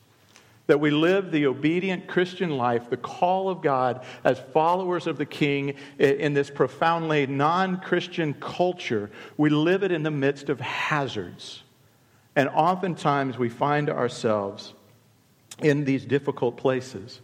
that 0.71 0.79
we 0.79 0.93
live 0.93 1.33
the 1.33 1.47
obedient 1.47 2.07
Christian 2.07 2.51
life, 2.51 2.91
the 2.91 2.97
call 2.97 3.49
of 3.49 3.61
God 3.61 4.05
as 4.23 4.39
followers 4.53 5.09
of 5.09 5.19
the 5.19 5.27
King 5.27 5.75
in 5.99 6.33
this 6.33 6.49
profoundly 6.49 7.27
non 7.27 7.81
Christian 7.81 8.35
culture, 8.35 9.11
we 9.37 9.51
live 9.51 9.83
it 9.83 9.91
in 9.91 10.05
the 10.05 10.13
midst 10.13 10.49
of 10.49 10.61
hazards. 10.61 11.65
And 12.37 12.49
oftentimes 12.51 13.37
we 13.37 13.49
find 13.49 13.91
ourselves 13.91 14.73
in 15.59 15.85
these 15.85 16.05
difficult 16.05 16.57
places. 16.57 17.21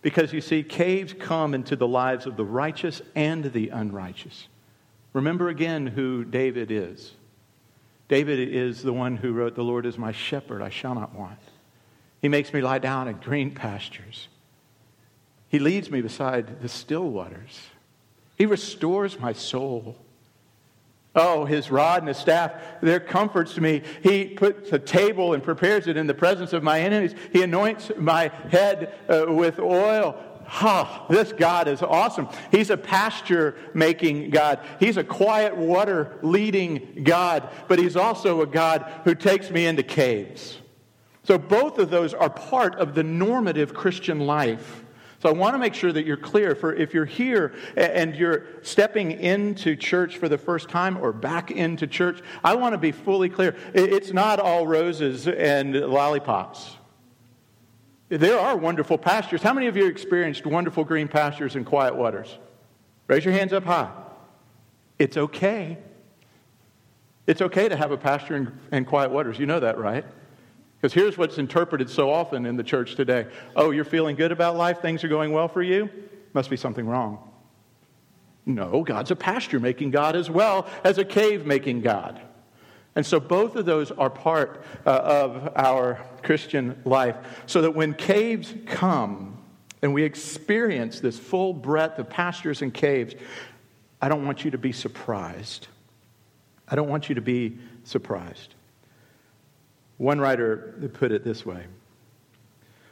Because 0.00 0.32
you 0.32 0.40
see, 0.40 0.62
caves 0.62 1.12
come 1.18 1.52
into 1.52 1.74
the 1.74 1.88
lives 1.88 2.26
of 2.26 2.36
the 2.36 2.44
righteous 2.44 3.02
and 3.16 3.42
the 3.52 3.70
unrighteous. 3.70 4.46
Remember 5.14 5.48
again 5.48 5.88
who 5.88 6.22
David 6.22 6.70
is. 6.70 7.10
David 8.08 8.38
is 8.38 8.82
the 8.82 8.92
one 8.92 9.16
who 9.16 9.32
wrote, 9.32 9.54
The 9.54 9.64
Lord 9.64 9.86
is 9.86 9.96
my 9.96 10.12
shepherd, 10.12 10.62
I 10.62 10.68
shall 10.68 10.94
not 10.94 11.14
want. 11.14 11.38
He 12.20 12.28
makes 12.28 12.52
me 12.52 12.60
lie 12.60 12.78
down 12.78 13.08
in 13.08 13.16
green 13.16 13.50
pastures. 13.50 14.28
He 15.48 15.58
leads 15.58 15.90
me 15.90 16.00
beside 16.00 16.60
the 16.60 16.68
still 16.68 17.08
waters. 17.08 17.60
He 18.36 18.46
restores 18.46 19.18
my 19.20 19.32
soul. 19.32 19.96
Oh, 21.14 21.44
his 21.44 21.70
rod 21.70 22.00
and 22.00 22.08
his 22.08 22.16
staff, 22.16 22.52
they're 22.80 22.98
comforts 22.98 23.54
to 23.54 23.60
me. 23.60 23.82
He 24.02 24.26
puts 24.26 24.72
a 24.72 24.80
table 24.80 25.32
and 25.32 25.42
prepares 25.42 25.86
it 25.86 25.96
in 25.96 26.08
the 26.08 26.14
presence 26.14 26.52
of 26.52 26.64
my 26.64 26.80
enemies. 26.80 27.14
He 27.32 27.42
anoints 27.42 27.92
my 27.96 28.32
head 28.50 28.94
uh, 29.08 29.26
with 29.28 29.60
oil. 29.60 30.18
Ha, 30.46 31.06
this 31.08 31.32
God 31.32 31.68
is 31.68 31.82
awesome. 31.82 32.28
He's 32.50 32.70
a 32.70 32.76
pasture 32.76 33.56
making 33.74 34.30
God. 34.30 34.60
He's 34.78 34.96
a 34.96 35.04
quiet 35.04 35.56
water 35.56 36.18
leading 36.22 37.02
God, 37.04 37.48
but 37.68 37.78
he's 37.78 37.96
also 37.96 38.42
a 38.42 38.46
God 38.46 38.90
who 39.04 39.14
takes 39.14 39.50
me 39.50 39.66
into 39.66 39.82
caves. 39.82 40.58
So 41.22 41.38
both 41.38 41.78
of 41.78 41.90
those 41.90 42.12
are 42.12 42.28
part 42.28 42.76
of 42.76 42.94
the 42.94 43.02
normative 43.02 43.74
Christian 43.74 44.20
life. 44.20 44.82
So 45.20 45.30
I 45.30 45.32
want 45.32 45.54
to 45.54 45.58
make 45.58 45.72
sure 45.72 45.90
that 45.90 46.04
you're 46.04 46.18
clear 46.18 46.54
for 46.54 46.74
if 46.74 46.92
you're 46.92 47.06
here 47.06 47.54
and 47.78 48.14
you're 48.14 48.44
stepping 48.60 49.10
into 49.10 49.74
church 49.74 50.18
for 50.18 50.28
the 50.28 50.36
first 50.36 50.68
time 50.68 50.98
or 50.98 51.14
back 51.14 51.50
into 51.50 51.86
church, 51.86 52.20
I 52.44 52.54
want 52.56 52.74
to 52.74 52.78
be 52.78 52.92
fully 52.92 53.30
clear. 53.30 53.56
It's 53.72 54.12
not 54.12 54.38
all 54.38 54.66
roses 54.66 55.26
and 55.26 55.74
lollipops. 55.74 56.76
There 58.18 58.38
are 58.38 58.56
wonderful 58.56 58.96
pastures. 58.96 59.42
How 59.42 59.52
many 59.52 59.66
of 59.66 59.76
you 59.76 59.86
experienced 59.86 60.46
wonderful 60.46 60.84
green 60.84 61.08
pastures 61.08 61.56
and 61.56 61.66
quiet 61.66 61.96
waters? 61.96 62.38
Raise 63.08 63.24
your 63.24 63.34
hands 63.34 63.52
up 63.52 63.64
high. 63.64 63.90
It's 65.00 65.16
okay. 65.16 65.78
It's 67.26 67.42
okay 67.42 67.68
to 67.68 67.74
have 67.74 67.90
a 67.90 67.96
pasture 67.96 68.52
and, 68.70 68.86
quiet 68.86 69.10
waters. 69.10 69.40
You 69.40 69.46
know 69.46 69.58
that, 69.58 69.78
right? 69.78 70.04
Because 70.76 70.92
here's 70.92 71.18
what's 71.18 71.38
interpreted 71.38 71.90
so 71.90 72.08
often 72.08 72.46
in 72.46 72.56
the 72.56 72.62
church 72.62 72.94
today 72.94 73.26
oh, 73.56 73.72
you're 73.72 73.84
feeling 73.84 74.14
good 74.14 74.30
about 74.30 74.56
life, 74.56 74.80
things 74.80 75.02
are 75.02 75.08
going 75.08 75.32
well 75.32 75.48
for 75.48 75.62
you? 75.62 75.90
Must 76.34 76.48
be 76.48 76.56
something 76.56 76.86
wrong. 76.86 77.18
No, 78.46 78.84
God's 78.84 79.10
a 79.10 79.16
pasture 79.16 79.58
making 79.58 79.90
God 79.90 80.14
as 80.14 80.30
well 80.30 80.68
as 80.84 80.98
a 80.98 81.04
cave 81.04 81.46
making 81.46 81.80
God. 81.80 82.20
And 82.96 83.04
so 83.04 83.18
both 83.18 83.56
of 83.56 83.66
those 83.66 83.90
are 83.90 84.08
part 84.08 84.64
uh, 84.86 84.90
of 84.90 85.52
our 85.56 86.04
Christian 86.22 86.80
life. 86.84 87.16
So 87.46 87.62
that 87.62 87.74
when 87.74 87.94
caves 87.94 88.54
come 88.66 89.36
and 89.82 89.92
we 89.92 90.04
experience 90.04 91.00
this 91.00 91.18
full 91.18 91.52
breadth 91.52 91.98
of 91.98 92.08
pastures 92.08 92.62
and 92.62 92.72
caves, 92.72 93.14
I 94.00 94.08
don't 94.08 94.24
want 94.24 94.44
you 94.44 94.52
to 94.52 94.58
be 94.58 94.72
surprised. 94.72 95.68
I 96.68 96.76
don't 96.76 96.88
want 96.88 97.08
you 97.08 97.16
to 97.16 97.20
be 97.20 97.58
surprised. 97.84 98.54
One 99.96 100.20
writer 100.20 100.90
put 100.94 101.12
it 101.12 101.24
this 101.24 101.44
way 101.46 101.66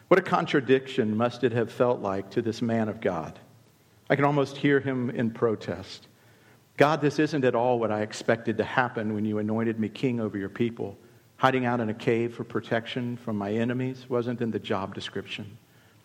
What 0.08 0.18
a 0.18 0.22
contradiction 0.22 1.16
must 1.16 1.44
it 1.44 1.52
have 1.52 1.70
felt 1.70 2.00
like 2.00 2.30
to 2.30 2.42
this 2.42 2.60
man 2.60 2.88
of 2.88 3.00
God? 3.00 3.38
I 4.10 4.16
can 4.16 4.24
almost 4.24 4.56
hear 4.56 4.80
him 4.80 5.10
in 5.10 5.30
protest. 5.30 6.06
God, 6.76 7.00
this 7.00 7.18
isn't 7.18 7.44
at 7.44 7.54
all 7.54 7.78
what 7.78 7.92
I 7.92 8.00
expected 8.00 8.56
to 8.58 8.64
happen 8.64 9.14
when 9.14 9.24
you 9.24 9.38
anointed 9.38 9.78
me 9.78 9.88
king 9.88 10.20
over 10.20 10.38
your 10.38 10.48
people. 10.48 10.96
Hiding 11.36 11.66
out 11.66 11.80
in 11.80 11.90
a 11.90 11.94
cave 11.94 12.34
for 12.34 12.44
protection 12.44 13.16
from 13.16 13.36
my 13.36 13.52
enemies 13.52 14.08
wasn't 14.08 14.40
in 14.40 14.50
the 14.50 14.58
job 14.58 14.94
description. 14.94 15.58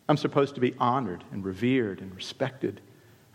I'm 0.09 0.17
supposed 0.17 0.55
to 0.55 0.61
be 0.61 0.73
honored 0.79 1.23
and 1.31 1.43
revered 1.43 2.01
and 2.01 2.13
respected. 2.15 2.81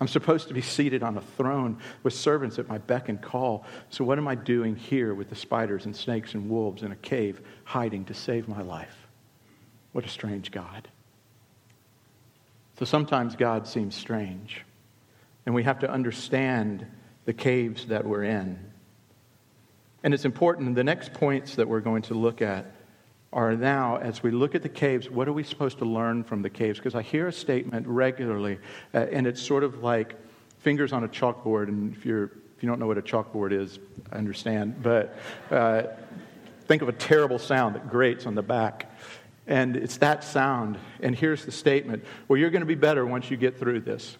I'm 0.00 0.08
supposed 0.08 0.48
to 0.48 0.54
be 0.54 0.62
seated 0.62 1.02
on 1.02 1.16
a 1.16 1.20
throne 1.20 1.78
with 2.02 2.12
servants 2.12 2.58
at 2.58 2.68
my 2.68 2.78
beck 2.78 3.08
and 3.08 3.22
call. 3.22 3.64
So, 3.88 4.04
what 4.04 4.18
am 4.18 4.26
I 4.26 4.34
doing 4.34 4.74
here 4.74 5.14
with 5.14 5.30
the 5.30 5.36
spiders 5.36 5.84
and 5.84 5.94
snakes 5.94 6.34
and 6.34 6.50
wolves 6.50 6.82
in 6.82 6.90
a 6.90 6.96
cave, 6.96 7.40
hiding 7.64 8.04
to 8.06 8.14
save 8.14 8.48
my 8.48 8.62
life? 8.62 9.06
What 9.92 10.04
a 10.04 10.08
strange 10.08 10.50
God. 10.50 10.88
So, 12.80 12.84
sometimes 12.84 13.36
God 13.36 13.68
seems 13.68 13.94
strange, 13.94 14.64
and 15.46 15.54
we 15.54 15.62
have 15.62 15.78
to 15.78 15.90
understand 15.90 16.84
the 17.24 17.32
caves 17.32 17.86
that 17.86 18.04
we're 18.04 18.24
in. 18.24 18.58
And 20.02 20.12
it's 20.12 20.24
important, 20.24 20.74
the 20.74 20.84
next 20.84 21.12
points 21.12 21.54
that 21.56 21.68
we're 21.68 21.80
going 21.80 22.02
to 22.02 22.14
look 22.14 22.42
at 22.42 22.66
are 23.32 23.56
now, 23.56 23.96
as 23.96 24.22
we 24.22 24.30
look 24.30 24.54
at 24.54 24.62
the 24.62 24.68
caves, 24.68 25.08
what 25.08 25.26
are 25.28 25.32
we 25.32 25.42
supposed 25.42 25.78
to 25.78 25.84
learn 25.84 26.22
from 26.24 26.42
the 26.42 26.50
caves? 26.50 26.78
Because 26.78 26.94
I 26.94 27.02
hear 27.02 27.28
a 27.28 27.32
statement 27.32 27.86
regularly, 27.86 28.58
uh, 28.92 29.06
and 29.10 29.26
it's 29.26 29.40
sort 29.40 29.64
of 29.64 29.82
like 29.82 30.16
fingers 30.58 30.92
on 30.92 31.04
a 31.04 31.08
chalkboard. 31.08 31.68
And 31.68 31.94
if, 31.96 32.04
you're, 32.04 32.24
if 32.24 32.62
you 32.62 32.68
don't 32.68 32.78
know 32.78 32.86
what 32.86 32.98
a 32.98 33.02
chalkboard 33.02 33.52
is, 33.52 33.78
I 34.12 34.18
understand. 34.18 34.82
But 34.82 35.16
uh, 35.50 35.84
think 36.66 36.82
of 36.82 36.88
a 36.88 36.92
terrible 36.92 37.38
sound 37.38 37.74
that 37.74 37.88
grates 37.88 38.26
on 38.26 38.34
the 38.34 38.42
back. 38.42 38.92
And 39.46 39.76
it's 39.76 39.96
that 39.98 40.24
sound. 40.24 40.78
And 41.00 41.16
here's 41.16 41.44
the 41.44 41.52
statement 41.52 42.04
well, 42.28 42.38
you're 42.38 42.50
going 42.50 42.60
to 42.60 42.66
be 42.66 42.74
better 42.74 43.06
once 43.06 43.30
you 43.30 43.36
get 43.36 43.58
through 43.58 43.80
this. 43.80 44.16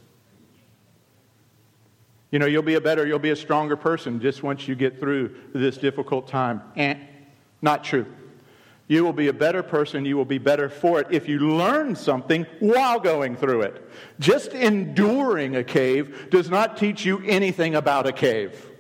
You 2.32 2.38
know, 2.38 2.46
you'll 2.46 2.62
be 2.62 2.74
a 2.74 2.80
better, 2.80 3.06
you'll 3.06 3.18
be 3.18 3.30
a 3.30 3.36
stronger 3.36 3.76
person 3.76 4.18
just 4.18 4.42
once 4.42 4.66
you 4.66 4.74
get 4.74 4.98
through 4.98 5.36
this 5.52 5.76
difficult 5.76 6.26
time. 6.26 6.62
Eh, 6.76 6.96
not 7.60 7.84
true. 7.84 8.06
You 8.88 9.04
will 9.04 9.12
be 9.12 9.28
a 9.28 9.34
better 9.34 9.62
person. 9.62 10.06
You 10.06 10.16
will 10.16 10.24
be 10.24 10.38
better 10.38 10.70
for 10.70 11.00
it 11.00 11.08
if 11.10 11.28
you 11.28 11.38
learn 11.38 11.94
something 11.94 12.46
while 12.58 12.98
going 12.98 13.36
through 13.36 13.62
it. 13.62 13.90
Just 14.18 14.52
enduring 14.52 15.56
a 15.56 15.62
cave 15.62 16.28
does 16.30 16.50
not 16.50 16.78
teach 16.78 17.04
you 17.04 17.22
anything 17.24 17.74
about 17.74 18.06
a 18.06 18.12
cave. 18.12 18.70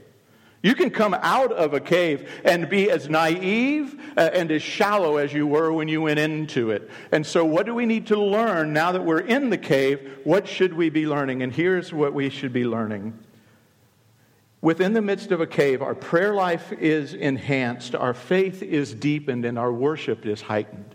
You 0.62 0.74
can 0.74 0.90
come 0.90 1.14
out 1.14 1.52
of 1.52 1.74
a 1.74 1.80
cave 1.80 2.30
and 2.44 2.68
be 2.68 2.90
as 2.90 3.08
naive 3.08 4.00
uh, 4.16 4.30
and 4.32 4.50
as 4.50 4.62
shallow 4.62 5.16
as 5.16 5.32
you 5.32 5.46
were 5.46 5.72
when 5.72 5.88
you 5.88 6.00
went 6.00 6.20
into 6.20 6.70
it. 6.70 6.88
And 7.10 7.26
so, 7.26 7.44
what 7.44 7.66
do 7.66 7.74
we 7.74 7.84
need 7.84 8.06
to 8.06 8.20
learn 8.20 8.72
now 8.72 8.92
that 8.92 9.04
we're 9.04 9.20
in 9.20 9.50
the 9.50 9.58
cave? 9.58 10.20
What 10.24 10.46
should 10.46 10.72
we 10.72 10.88
be 10.88 11.06
learning? 11.06 11.42
And 11.42 11.52
here's 11.52 11.92
what 11.92 12.14
we 12.14 12.30
should 12.30 12.52
be 12.52 12.64
learning 12.64 13.18
Within 14.62 14.92
the 14.92 15.02
midst 15.02 15.32
of 15.32 15.40
a 15.40 15.46
cave, 15.46 15.82
our 15.82 15.94
prayer 15.94 16.32
life 16.32 16.72
is 16.72 17.14
enhanced, 17.14 17.96
our 17.96 18.14
faith 18.14 18.62
is 18.62 18.94
deepened, 18.94 19.44
and 19.44 19.58
our 19.58 19.72
worship 19.72 20.24
is 20.24 20.40
heightened. 20.40 20.94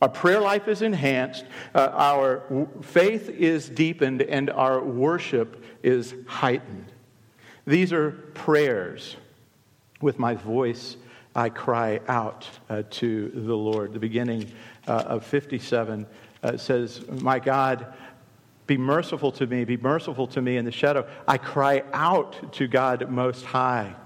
Our 0.00 0.08
prayer 0.08 0.38
life 0.38 0.68
is 0.68 0.80
enhanced, 0.80 1.44
uh, 1.74 1.90
our 1.92 2.36
w- 2.48 2.68
faith 2.82 3.30
is 3.30 3.68
deepened, 3.68 4.22
and 4.22 4.48
our 4.50 4.80
worship 4.80 5.64
is 5.82 6.14
heightened. 6.28 6.92
These 7.66 7.92
are 7.92 8.12
prayers. 8.34 9.16
With 10.00 10.20
my 10.20 10.36
voice, 10.36 10.96
I 11.34 11.48
cry 11.48 11.98
out 12.06 12.48
uh, 12.70 12.84
to 12.90 13.30
the 13.34 13.56
Lord. 13.56 13.92
The 13.92 13.98
beginning 13.98 14.52
uh, 14.86 15.02
of 15.06 15.26
57 15.26 16.06
uh, 16.44 16.56
says, 16.56 17.04
My 17.08 17.40
God, 17.40 17.92
be 18.68 18.76
merciful 18.76 19.32
to 19.32 19.46
me, 19.46 19.64
be 19.64 19.78
merciful 19.78 20.28
to 20.28 20.40
me 20.40 20.56
in 20.56 20.64
the 20.64 20.70
shadow. 20.70 21.08
I 21.26 21.38
cry 21.38 21.82
out 21.92 22.52
to 22.52 22.68
God 22.68 23.10
Most 23.10 23.44
High. 23.44 23.96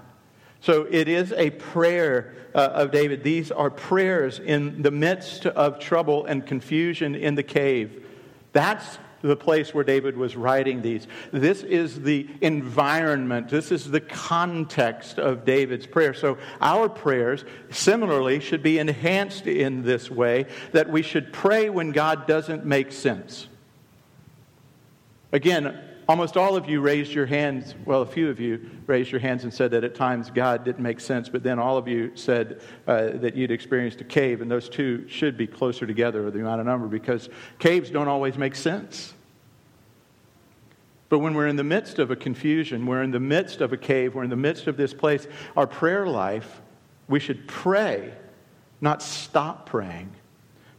So 0.61 0.87
it 0.89 1.09
is 1.09 1.33
a 1.33 1.49
prayer 1.51 2.33
uh, 2.55 2.69
of 2.73 2.91
David. 2.91 3.23
These 3.23 3.51
are 3.51 3.69
prayers 3.69 4.39
in 4.39 4.81
the 4.81 4.89
midst 4.89 5.45
of 5.45 5.79
trouble 5.79 6.25
and 6.25 6.47
confusion 6.47 7.13
in 7.13 7.35
the 7.35 7.43
cave. 7.43 8.05
That's 8.53 8.97
the 9.21 9.35
place 9.35 9.73
where 9.73 9.83
David 9.83 10.15
was 10.15 10.37
writing 10.37 10.81
these. 10.81 11.07
This 11.31 11.63
is 11.63 12.01
the 12.01 12.27
environment, 12.41 13.49
this 13.49 13.71
is 13.71 13.91
the 13.91 14.01
context 14.01 15.19
of 15.19 15.43
David's 15.43 15.87
prayer. 15.87 16.13
So 16.13 16.37
our 16.61 16.87
prayers, 16.87 17.43
similarly, 17.69 18.39
should 18.39 18.63
be 18.63 18.79
enhanced 18.79 19.47
in 19.47 19.83
this 19.83 20.09
way 20.09 20.45
that 20.71 20.89
we 20.89 21.01
should 21.01 21.33
pray 21.33 21.69
when 21.69 21.91
God 21.91 22.27
doesn't 22.27 22.65
make 22.65 22.93
sense. 22.93 23.47
Again, 25.33 25.79
almost 26.07 26.37
all 26.37 26.55
of 26.55 26.69
you 26.69 26.79
raised 26.79 27.11
your 27.11 27.25
hands. 27.25 27.73
Well, 27.85 28.03
a 28.03 28.05
few 28.05 28.29
of 28.29 28.39
you 28.39 28.69
raised 28.85 29.11
your 29.11 29.19
hands 29.19 29.43
and 29.43 29.51
said 29.51 29.71
that 29.71 29.83
at 29.83 29.95
times 29.95 30.29
God 30.29 30.63
didn't 30.63 30.83
make 30.83 30.99
sense, 30.99 31.27
but 31.27 31.41
then 31.41 31.57
all 31.57 31.75
of 31.75 31.87
you 31.87 32.11
said 32.15 32.61
uh, 32.87 33.09
that 33.15 33.35
you'd 33.35 33.49
experienced 33.49 33.99
a 33.99 34.03
cave, 34.03 34.41
and 34.41 34.49
those 34.49 34.69
two 34.69 35.07
should 35.07 35.35
be 35.35 35.47
closer 35.47 35.87
together, 35.87 36.29
the 36.29 36.39
amount 36.39 36.61
of 36.61 36.67
number, 36.67 36.87
because 36.87 37.29
caves 37.57 37.89
don't 37.89 38.07
always 38.07 38.37
make 38.37 38.55
sense. 38.55 39.13
But 41.09 41.19
when 41.19 41.33
we're 41.33 41.47
in 41.47 41.55
the 41.55 41.63
midst 41.63 41.97
of 41.97 42.11
a 42.11 42.15
confusion, 42.15 42.85
we're 42.85 43.03
in 43.03 43.11
the 43.11 43.19
midst 43.19 43.59
of 43.61 43.73
a 43.73 43.77
cave, 43.77 44.13
we're 44.13 44.23
in 44.23 44.29
the 44.29 44.35
midst 44.35 44.67
of 44.67 44.77
this 44.77 44.93
place, 44.93 45.27
our 45.57 45.67
prayer 45.67 46.05
life, 46.05 46.61
we 47.07 47.19
should 47.19 47.47
pray, 47.47 48.13
not 48.81 49.01
stop 49.01 49.65
praying. 49.65 50.11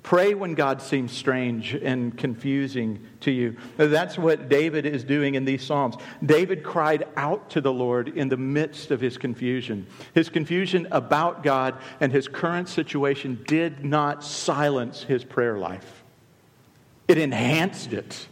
Pray 0.05 0.35
when 0.35 0.53
God 0.55 0.83
seems 0.83 1.13
strange 1.13 1.75
and 1.75 2.17
confusing 2.17 3.05
to 3.21 3.31
you. 3.31 3.57
That's 3.79 4.19
what 4.19 4.51
David 4.51 4.85
is 4.85 5.03
doing 5.03 5.35
in 5.35 5.47
these 5.47 5.65
Psalms. 5.65 5.97
David 6.25 6.63
cried 6.63 7.09
out 7.17 7.49
to 7.51 7.63
the 7.63 7.73
Lord 7.73 8.09
in 8.09 8.29
the 8.29 8.37
midst 8.37 8.91
of 8.91 9.01
his 9.01 9.17
confusion. 9.17 9.87
His 10.13 10.29
confusion 10.29 10.87
about 10.93 11.43
God 11.43 11.79
and 12.01 12.13
his 12.13 12.29
current 12.29 12.69
situation 12.69 13.43
did 13.49 13.83
not 13.83 14.23
silence 14.23 15.03
his 15.03 15.25
prayer 15.25 15.59
life, 15.59 16.05
it 17.09 17.17
enhanced 17.17 17.95
it. 17.95 18.29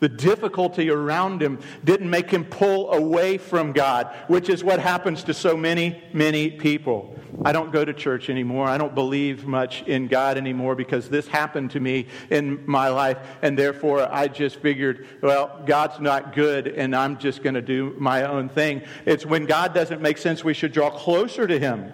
The 0.00 0.08
difficulty 0.08 0.90
around 0.90 1.42
him 1.42 1.58
didn't 1.82 2.08
make 2.08 2.30
him 2.30 2.44
pull 2.44 2.92
away 2.92 3.36
from 3.36 3.72
God, 3.72 4.14
which 4.28 4.48
is 4.48 4.62
what 4.62 4.78
happens 4.78 5.24
to 5.24 5.34
so 5.34 5.56
many, 5.56 6.00
many 6.12 6.50
people. 6.50 7.18
I 7.44 7.52
don't 7.52 7.72
go 7.72 7.84
to 7.84 7.92
church 7.92 8.30
anymore. 8.30 8.68
I 8.68 8.78
don't 8.78 8.94
believe 8.94 9.44
much 9.44 9.82
in 9.82 10.06
God 10.06 10.36
anymore 10.36 10.76
because 10.76 11.08
this 11.08 11.26
happened 11.26 11.72
to 11.72 11.80
me 11.80 12.06
in 12.30 12.64
my 12.66 12.88
life. 12.88 13.18
And 13.42 13.58
therefore, 13.58 14.08
I 14.10 14.28
just 14.28 14.56
figured, 14.56 15.06
well, 15.20 15.62
God's 15.66 16.00
not 16.00 16.32
good 16.32 16.68
and 16.68 16.94
I'm 16.94 17.18
just 17.18 17.42
going 17.42 17.54
to 17.54 17.62
do 17.62 17.96
my 17.98 18.24
own 18.24 18.48
thing. 18.48 18.82
It's 19.04 19.26
when 19.26 19.46
God 19.46 19.74
doesn't 19.74 20.00
make 20.00 20.18
sense, 20.18 20.44
we 20.44 20.54
should 20.54 20.72
draw 20.72 20.90
closer 20.90 21.46
to 21.46 21.58
Him 21.58 21.92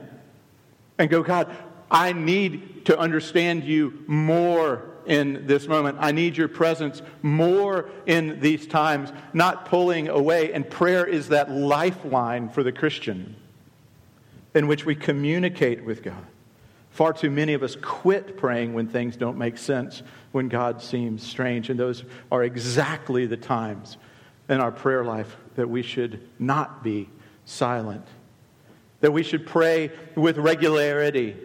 and 0.98 1.08
go, 1.08 1.22
God, 1.22 1.54
I 1.90 2.12
need 2.12 2.84
to 2.86 2.98
understand 2.98 3.64
you 3.64 4.04
more 4.06 4.93
in 5.06 5.46
this 5.46 5.66
moment. 5.66 5.98
I 6.00 6.12
need 6.12 6.36
your 6.36 6.48
presence 6.48 7.02
more 7.22 7.88
in 8.06 8.40
these 8.40 8.66
times, 8.66 9.12
not 9.32 9.66
pulling 9.66 10.08
away. 10.08 10.52
And 10.52 10.68
prayer 10.68 11.06
is 11.06 11.28
that 11.28 11.50
lifeline 11.50 12.48
for 12.48 12.62
the 12.62 12.72
Christian 12.72 13.36
in 14.54 14.66
which 14.66 14.84
we 14.84 14.94
communicate 14.94 15.84
with 15.84 16.02
God. 16.02 16.24
Far 16.90 17.12
too 17.12 17.30
many 17.30 17.54
of 17.54 17.62
us 17.62 17.76
quit 17.80 18.36
praying 18.36 18.72
when 18.72 18.86
things 18.86 19.16
don't 19.16 19.36
make 19.36 19.58
sense, 19.58 20.02
when 20.30 20.48
God 20.48 20.80
seems 20.80 21.26
strange. 21.26 21.68
And 21.68 21.78
those 21.78 22.04
are 22.30 22.44
exactly 22.44 23.26
the 23.26 23.36
times 23.36 23.96
in 24.48 24.60
our 24.60 24.70
prayer 24.70 25.04
life 25.04 25.36
that 25.56 25.68
we 25.68 25.82
should 25.82 26.20
not 26.38 26.84
be 26.84 27.08
silent, 27.44 28.06
that 29.00 29.12
we 29.12 29.24
should 29.24 29.46
pray 29.46 29.90
with 30.14 30.38
regularity 30.38 31.36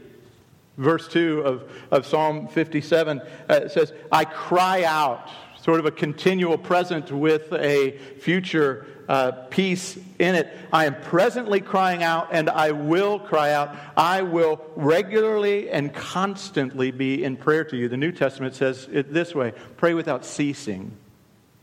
verse 0.80 1.08
2 1.10 1.42
of, 1.42 1.72
of 1.92 2.06
Psalm 2.06 2.48
57 2.48 3.22
uh, 3.50 3.68
says, 3.68 3.94
I 4.12 4.26
cry 4.26 4.84
out, 4.84 5.30
sort 5.62 5.80
of 5.80 5.86
a 5.86 5.92
continual 5.92 6.58
present 6.58 7.12
with 7.12 7.52
a 7.54 7.98
future 8.20 8.88
uh, 9.10 9.32
peace 9.50 9.98
in 10.20 10.36
it. 10.36 10.56
I 10.72 10.86
am 10.86 10.96
presently 11.02 11.60
crying 11.60 12.02
out, 12.02 12.30
and 12.32 12.50
I 12.50 12.72
will 12.72 13.20
cry 13.20 13.52
out. 13.52 13.76
I 13.98 14.22
will 14.22 14.62
regularly 14.76 15.70
and 15.70 15.94
constantly 15.94 16.92
be 16.92 17.24
in 17.24 17.36
prayer 17.36 17.66
to 17.66 17.76
you. 17.76 17.90
The 17.90 17.98
New 17.98 18.12
Testament 18.12 18.56
says 18.56 18.88
it 18.92 19.12
this 19.12 19.36
way 19.36 19.54
pray 19.78 19.94
without 19.94 20.26
ceasing. 20.26 20.96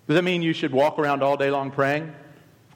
Does 0.06 0.14
that 0.14 0.24
mean 0.24 0.42
you 0.42 0.52
should 0.52 0.72
walk 0.72 0.98
around 0.98 1.22
all 1.22 1.36
day 1.36 1.50
long 1.50 1.70
praying? 1.70 2.14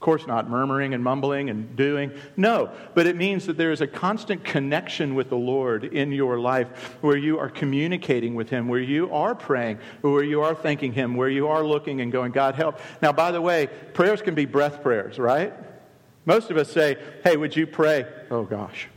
Of 0.01 0.05
course 0.05 0.27
not, 0.27 0.49
murmuring 0.49 0.95
and 0.95 1.05
mumbling 1.05 1.51
and 1.51 1.77
doing. 1.77 2.13
No, 2.35 2.71
but 2.95 3.07
it 3.07 3.17
means 3.17 3.45
that 3.45 3.59
there 3.59 3.71
is 3.71 3.83
a 3.83 3.87
constant 3.87 4.43
connection 4.43 5.15
with 5.15 5.29
the 5.29 5.37
Lord 5.37 5.85
in 5.85 6.11
your 6.11 6.41
life 6.41 6.97
where 7.03 7.19
you 7.19 7.39
are 7.39 7.51
communicating 7.51 8.35
with 8.35 8.49
Him, 8.49 8.67
where 8.67 8.81
you 8.81 9.13
are 9.13 9.35
praying, 9.35 9.79
where 10.01 10.25
you 10.25 10.41
are 10.41 10.55
thanking 10.55 10.95
Him, 10.95 11.17
where 11.17 11.29
you 11.29 11.49
are 11.49 11.63
looking 11.63 12.01
and 12.01 12.11
going, 12.11 12.33
God, 12.33 12.55
help. 12.55 12.81
Now, 13.03 13.13
by 13.13 13.31
the 13.31 13.43
way, 13.43 13.67
prayers 13.93 14.23
can 14.23 14.35
be 14.35 14.47
breath 14.47 14.83
prayers, 14.83 15.19
right? 15.19 15.53
Most 16.25 16.51
of 16.51 16.57
us 16.57 16.73
say, 16.73 16.97
hey, 17.23 17.37
would 17.37 17.55
you 17.55 17.67
pray? 17.67 18.07
Oh, 18.31 18.45
gosh 18.45 18.89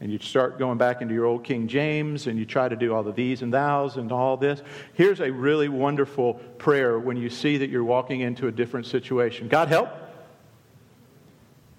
and 0.00 0.10
you 0.10 0.18
start 0.18 0.58
going 0.58 0.78
back 0.78 1.02
into 1.02 1.12
your 1.12 1.26
old 1.26 1.44
King 1.44 1.68
James 1.68 2.26
and 2.26 2.38
you 2.38 2.46
try 2.46 2.68
to 2.68 2.76
do 2.76 2.94
all 2.94 3.02
the 3.02 3.12
these 3.12 3.42
and 3.42 3.52
thous 3.52 3.96
and 3.96 4.10
all 4.10 4.38
this. 4.38 4.62
Here's 4.94 5.20
a 5.20 5.30
really 5.30 5.68
wonderful 5.68 6.34
prayer 6.56 6.98
when 6.98 7.18
you 7.18 7.28
see 7.28 7.58
that 7.58 7.68
you're 7.68 7.84
walking 7.84 8.20
into 8.20 8.46
a 8.46 8.52
different 8.52 8.86
situation. 8.86 9.48
God 9.48 9.68
help. 9.68 9.90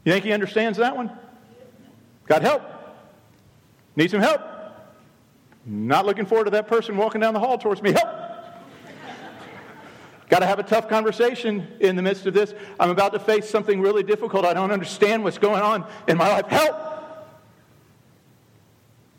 You 0.04 0.12
think 0.12 0.24
he 0.24 0.32
understands 0.34 0.78
that 0.78 0.96
one? 0.96 1.12
God 2.28 2.44
help. 2.44 2.62
Need 3.96 4.12
some 4.12 4.22
help. 4.22 4.42
Not 5.66 6.06
looking 6.06 6.26
forward 6.26 6.46
to 6.46 6.52
that 6.52 6.68
person 6.68 6.98
walking 6.98 7.22
down 7.22 7.34
the 7.34 7.40
hall 7.40 7.58
towards 7.58 7.82
me. 7.82 7.92
Help. 7.92 8.10
Got 10.30 10.40
to 10.40 10.46
have 10.46 10.60
a 10.60 10.64
tough 10.64 10.88
conversation 10.88 11.68
in 11.80 11.96
the 11.96 12.02
midst 12.02 12.26
of 12.26 12.34
this. 12.34 12.54
I'm 12.80 12.90
about 12.90 13.14
to 13.14 13.20
face 13.20 13.50
something 13.50 13.82
really 13.82 14.02
difficult. 14.02 14.46
I 14.46 14.54
don't 14.54 14.72
understand 14.72 15.24
what's 15.24 15.38
going 15.38 15.62
on 15.62 15.86
in 16.08 16.18
my 16.18 16.30
life. 16.30 16.46
Help. 16.48 16.91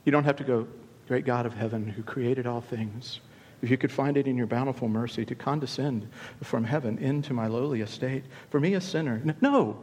You 0.04 0.12
don't 0.12 0.24
have 0.24 0.36
to 0.36 0.44
go, 0.44 0.66
Great 1.08 1.24
God 1.24 1.46
of 1.46 1.54
heaven 1.54 1.86
who 1.86 2.02
created 2.02 2.46
all 2.46 2.60
things. 2.60 3.20
If 3.60 3.70
you 3.70 3.76
could 3.76 3.92
find 3.92 4.16
it 4.16 4.26
in 4.26 4.36
your 4.36 4.46
bountiful 4.46 4.88
mercy 4.88 5.24
to 5.26 5.34
condescend 5.34 6.08
from 6.42 6.64
heaven 6.64 6.98
into 6.98 7.32
my 7.32 7.48
lowly 7.48 7.80
estate, 7.80 8.24
for 8.50 8.58
me 8.58 8.74
a 8.74 8.80
sinner. 8.80 9.22
No. 9.40 9.76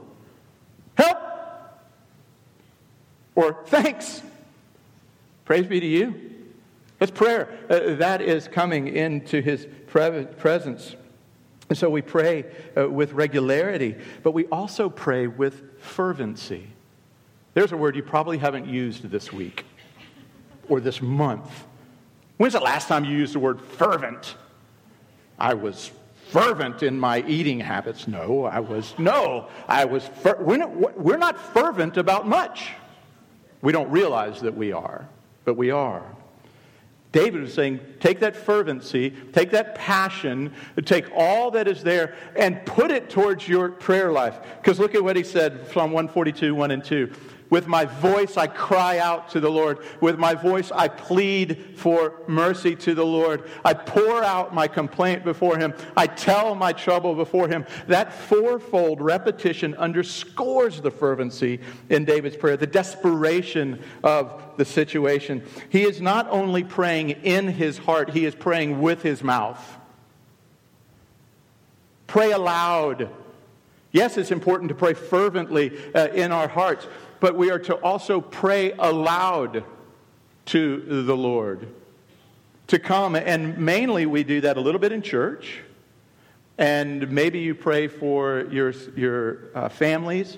Help! 0.95 1.17
Or 3.35 3.63
thanks. 3.67 4.21
Praise 5.45 5.65
be 5.65 5.79
to 5.79 5.85
you. 5.85 6.15
That's 6.99 7.11
prayer. 7.11 7.47
Uh, 7.69 7.95
that 7.95 8.21
is 8.21 8.47
coming 8.47 8.87
into 8.87 9.41
his 9.41 9.67
pre- 9.87 10.25
presence. 10.25 10.95
And 11.69 11.77
so 11.77 11.89
we 11.89 12.01
pray 12.01 12.45
uh, 12.75 12.89
with 12.89 13.13
regularity, 13.13 13.95
but 14.23 14.31
we 14.31 14.47
also 14.47 14.89
pray 14.89 15.27
with 15.27 15.79
fervency. 15.79 16.67
There's 17.53 17.71
a 17.71 17.77
word 17.77 17.95
you 17.95 18.03
probably 18.03 18.39
haven't 18.39 18.65
used 18.65 19.03
this 19.09 19.31
week 19.31 19.63
or 20.69 20.79
this 20.79 21.01
month. 21.01 21.65
When's 22.37 22.53
the 22.53 22.59
last 22.59 22.87
time 22.87 23.03
you 23.03 23.17
used 23.17 23.35
the 23.35 23.39
word 23.39 23.59
fervent? 23.59 24.35
I 25.37 25.53
was 25.53 25.91
fervent 26.29 26.83
in 26.83 26.99
my 26.99 27.23
eating 27.27 27.59
habits. 27.59 28.07
No, 28.07 28.45
I 28.45 28.59
was, 28.59 28.93
no, 28.97 29.49
I 29.67 29.85
was, 29.85 30.07
fer- 30.07 30.41
we're, 30.41 30.57
not, 30.57 30.97
we're 30.97 31.17
not 31.17 31.39
fervent 31.53 31.97
about 31.97 32.27
much. 32.27 32.69
We 33.61 33.73
don't 33.73 33.89
realize 33.89 34.41
that 34.41 34.55
we 34.55 34.71
are, 34.71 35.07
but 35.43 35.55
we 35.55 35.71
are. 35.71 36.03
David 37.11 37.43
is 37.43 37.53
saying, 37.55 37.79
take 37.99 38.19
that 38.19 38.35
fervency, 38.35 39.09
take 39.33 39.49
that 39.51 39.73
passion, 39.73 40.53
take 40.85 41.05
all 41.15 41.49
that 41.51 41.67
is 41.67 41.83
there 41.83 42.15
and 42.35 42.63
put 42.65 42.91
it 42.91 43.09
towards 43.09 43.47
your 43.47 43.69
prayer 43.69 44.11
life. 44.11 44.39
Because 44.61 44.79
look 44.79 44.93
at 44.93 45.03
what 45.03 45.15
he 45.15 45.23
said, 45.23 45.65
Psalm 45.73 45.91
142, 45.91 46.53
1 46.53 46.71
and 46.71 46.83
2. 46.83 47.11
With 47.49 47.67
my 47.67 47.85
voice, 47.85 48.37
I 48.37 48.45
cry 48.47 48.99
out 48.99 49.29
to 49.29 49.39
the 49.39 49.49
Lord. 49.49 49.79
With 50.01 50.19
my 50.19 50.35
voice, 50.35 50.71
I 50.71 50.87
plead 50.87 51.75
for 51.75 52.21
mercy 52.27 52.75
to 52.75 52.93
the 52.93 53.05
Lord. 53.05 53.49
I 53.65 53.73
pour 53.73 54.23
out 54.23 54.53
my 54.53 54.67
complaint 54.67 55.23
before 55.23 55.57
Him. 55.57 55.73
I 55.97 56.05
tell 56.05 56.53
my 56.53 56.73
trouble 56.73 57.15
before 57.15 57.47
Him. 57.47 57.65
That 57.87 58.13
fourfold 58.13 59.01
repetition 59.01 59.73
underscores 59.75 60.79
the 60.81 60.91
fervency 60.91 61.59
in 61.89 62.05
David's 62.05 62.37
prayer, 62.37 62.55
the 62.55 62.67
desperation 62.67 63.81
of 64.03 64.43
the 64.57 64.65
situation. 64.65 65.43
He 65.69 65.83
is 65.83 66.01
not 66.01 66.27
only 66.29 66.63
praying 66.63 67.09
in 67.09 67.47
his 67.47 67.77
heart, 67.77 68.11
he 68.11 68.25
is 68.25 68.35
praying 68.35 68.81
with 68.81 69.01
his 69.01 69.23
mouth. 69.23 69.77
Pray 72.07 72.31
aloud. 72.31 73.09
Yes, 73.91 74.17
it's 74.17 74.31
important 74.31 74.69
to 74.69 74.75
pray 74.75 74.93
fervently 74.93 75.71
uh, 75.95 76.09
in 76.09 76.31
our 76.31 76.47
hearts, 76.47 76.87
but 77.19 77.35
we 77.35 77.51
are 77.51 77.59
to 77.59 77.75
also 77.75 78.21
pray 78.21 78.71
aloud 78.73 79.63
to 80.45 81.03
the 81.05 81.15
Lord. 81.15 81.67
To 82.67 82.79
come, 82.79 83.15
and 83.15 83.57
mainly 83.57 84.05
we 84.05 84.23
do 84.23 84.41
that 84.41 84.57
a 84.57 84.61
little 84.61 84.79
bit 84.79 84.91
in 84.91 85.01
church, 85.01 85.59
and 86.57 87.09
maybe 87.11 87.39
you 87.39 87.55
pray 87.55 87.87
for 87.87 88.45
your, 88.51 88.71
your 88.95 89.49
uh, 89.55 89.69
families, 89.69 90.37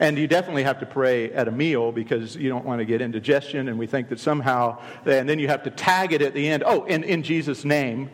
and 0.00 0.18
you 0.18 0.26
definitely 0.26 0.64
have 0.64 0.80
to 0.80 0.86
pray 0.86 1.32
at 1.32 1.46
a 1.46 1.52
meal 1.52 1.92
because 1.92 2.34
you 2.34 2.48
don't 2.48 2.64
want 2.64 2.80
to 2.80 2.84
get 2.84 3.00
indigestion, 3.00 3.68
and 3.68 3.78
we 3.78 3.86
think 3.86 4.08
that 4.08 4.18
somehow, 4.18 4.80
and 5.06 5.28
then 5.28 5.38
you 5.38 5.46
have 5.46 5.62
to 5.62 5.70
tag 5.70 6.12
it 6.12 6.22
at 6.22 6.34
the 6.34 6.48
end, 6.48 6.64
oh, 6.66 6.84
in, 6.84 7.04
in 7.04 7.22
Jesus' 7.22 7.64
name. 7.64 8.10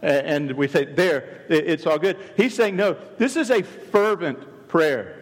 and 0.00 0.52
we 0.52 0.68
say, 0.68 0.84
there, 0.84 1.44
it's 1.48 1.86
all 1.86 1.98
good. 1.98 2.16
He's 2.36 2.54
saying, 2.54 2.76
no, 2.76 2.96
this 3.18 3.36
is 3.36 3.50
a 3.50 3.62
fervent 3.62 4.68
prayer. 4.68 5.17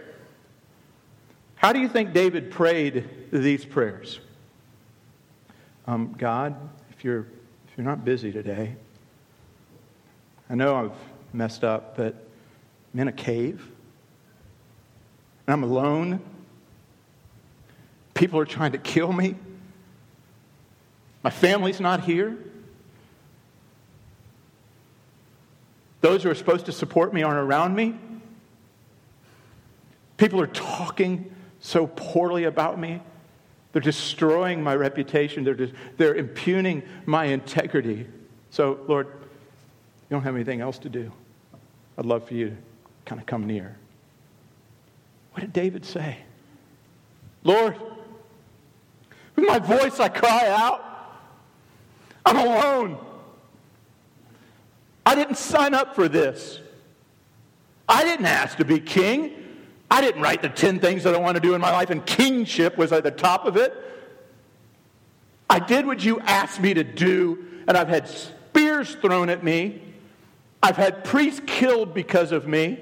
How 1.57 1.73
do 1.73 1.81
you 1.81 1.89
think 1.89 2.13
David 2.13 2.51
prayed 2.51 3.09
these 3.33 3.65
prayers? 3.65 4.21
Um, 5.87 6.15
God, 6.17 6.55
if 6.91 7.05
you're, 7.05 7.21
if 7.21 7.77
you're 7.77 7.87
not 7.87 8.05
busy 8.05 8.31
today, 8.31 8.77
I 10.49 10.55
know 10.55 10.77
I've 10.77 11.35
messed 11.35 11.65
up, 11.65 11.97
but 11.97 12.15
I'm 12.93 13.01
in 13.01 13.09
a 13.09 13.13
cave. 13.13 13.61
And 15.47 15.55
I'm 15.55 15.63
alone. 15.63 16.21
People 18.15 18.39
are 18.39 18.47
trying 18.47 18.73
to 18.73 18.79
kill 18.79 19.13
me. 19.13 19.35
My 21.23 21.31
family's 21.31 21.81
not 21.81 22.05
here. 22.05 22.37
Those 26.01 26.23
who 26.23 26.31
are 26.31 26.35
supposed 26.35 26.67
to 26.67 26.73
support 26.73 27.13
me 27.13 27.23
aren't 27.23 27.39
around 27.39 27.75
me. 27.75 27.95
People 30.19 30.41
are 30.41 30.47
talking 30.47 31.33
so 31.61 31.87
poorly 31.87 32.45
about 32.45 32.79
me. 32.79 33.01
They're 33.73 33.83
destroying 33.83 34.63
my 34.63 34.75
reputation. 34.75 35.45
They're, 35.45 35.69
they're 35.97 36.15
impugning 36.15 36.83
my 37.05 37.27
integrity. 37.27 38.07
So, 38.51 38.81
Lord, 38.89 39.07
you 39.07 40.15
don't 40.15 40.23
have 40.23 40.35
anything 40.35 40.61
else 40.61 40.79
to 40.81 40.89
do. 40.89 41.13
I'd 41.99 42.07
love 42.07 42.27
for 42.27 42.35
you 42.35 42.51
to 42.51 42.57
kind 43.05 43.21
of 43.21 43.27
come 43.27 43.47
near. 43.47 43.77
What 45.33 45.41
did 45.41 45.53
David 45.53 45.85
say? 45.85 46.19
Lord, 47.45 47.77
with 49.35 49.47
my 49.47 49.59
voice 49.59 50.01
I 50.01 50.09
cry 50.09 50.49
out. 50.49 50.83
I'm 52.25 52.37
alone. 52.37 52.99
I 55.05 55.15
didn't 55.15 55.37
sign 55.37 55.75
up 55.75 55.95
for 55.95 56.09
this. 56.09 56.61
I 57.89 58.03
didn't 58.03 58.27
ask 58.27 58.57
to 58.59 58.65
be 58.65 58.81
king. 58.81 59.33
I 59.91 60.01
didn't 60.01 60.23
write 60.23 60.43
the 60.43 60.49
10 60.49 60.81
things 60.81 61.05
that 61.05 61.15
I 61.15 61.19
want 61.19 61.37
to 61.37 61.41
do 61.41 61.55
in 61.55 61.61
my 61.61 61.71
life, 61.71 61.91
and 61.91 62.05
kingship 62.05 62.77
was 62.77 62.93
at 62.93 63.05
the 63.05 63.11
top 63.11 63.47
of 63.47 63.57
it. 63.57 63.75
I 65.49 65.59
did 65.59 65.87
what 65.87 66.05
you 66.05 66.21
asked 66.21 66.61
me 66.61 66.75
to 66.75 66.85
do, 66.85 67.45
and 67.69 67.77
I've 67.77 67.89
had 67.89 68.09
spears 68.09 68.97
thrown 68.97 69.29
at 69.29 69.45
me. 69.45 69.81
I've 70.63 70.77
had 70.77 71.05
priests 71.05 71.41
killed 71.47 71.95
because 71.95 72.33
of 72.33 72.49
me. 72.49 72.81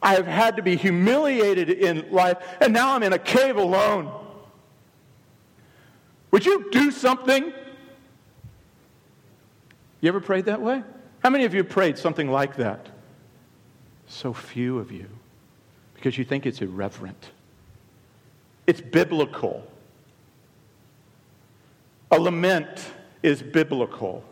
I 0.00 0.14
have 0.14 0.26
had 0.26 0.56
to 0.56 0.62
be 0.62 0.76
humiliated 0.76 1.70
in 1.70 2.10
life, 2.10 2.38
and 2.60 2.72
now 2.72 2.94
I'm 2.94 3.02
in 3.02 3.12
a 3.12 3.18
cave 3.18 3.56
alone. 3.56 4.10
Would 6.30 6.46
you 6.46 6.70
do 6.70 6.90
something? 6.90 7.52
You 10.00 10.08
ever 10.08 10.20
prayed 10.20 10.44
that 10.44 10.62
way? 10.62 10.82
How 11.22 11.30
many 11.30 11.44
of 11.44 11.54
you 11.54 11.64
prayed 11.64 11.98
something 11.98 12.30
like 12.30 12.56
that? 12.56 12.86
So 14.06 14.32
few 14.32 14.78
of 14.78 14.92
you, 14.92 15.08
because 15.98 16.16
you 16.16 16.24
think 16.24 16.46
it's 16.46 16.62
irreverent. 16.62 17.30
It's 18.68 18.80
biblical. 18.80 19.66
A 22.12 22.20
lament 22.20 22.92
is 23.24 23.42
biblical. 23.42 24.22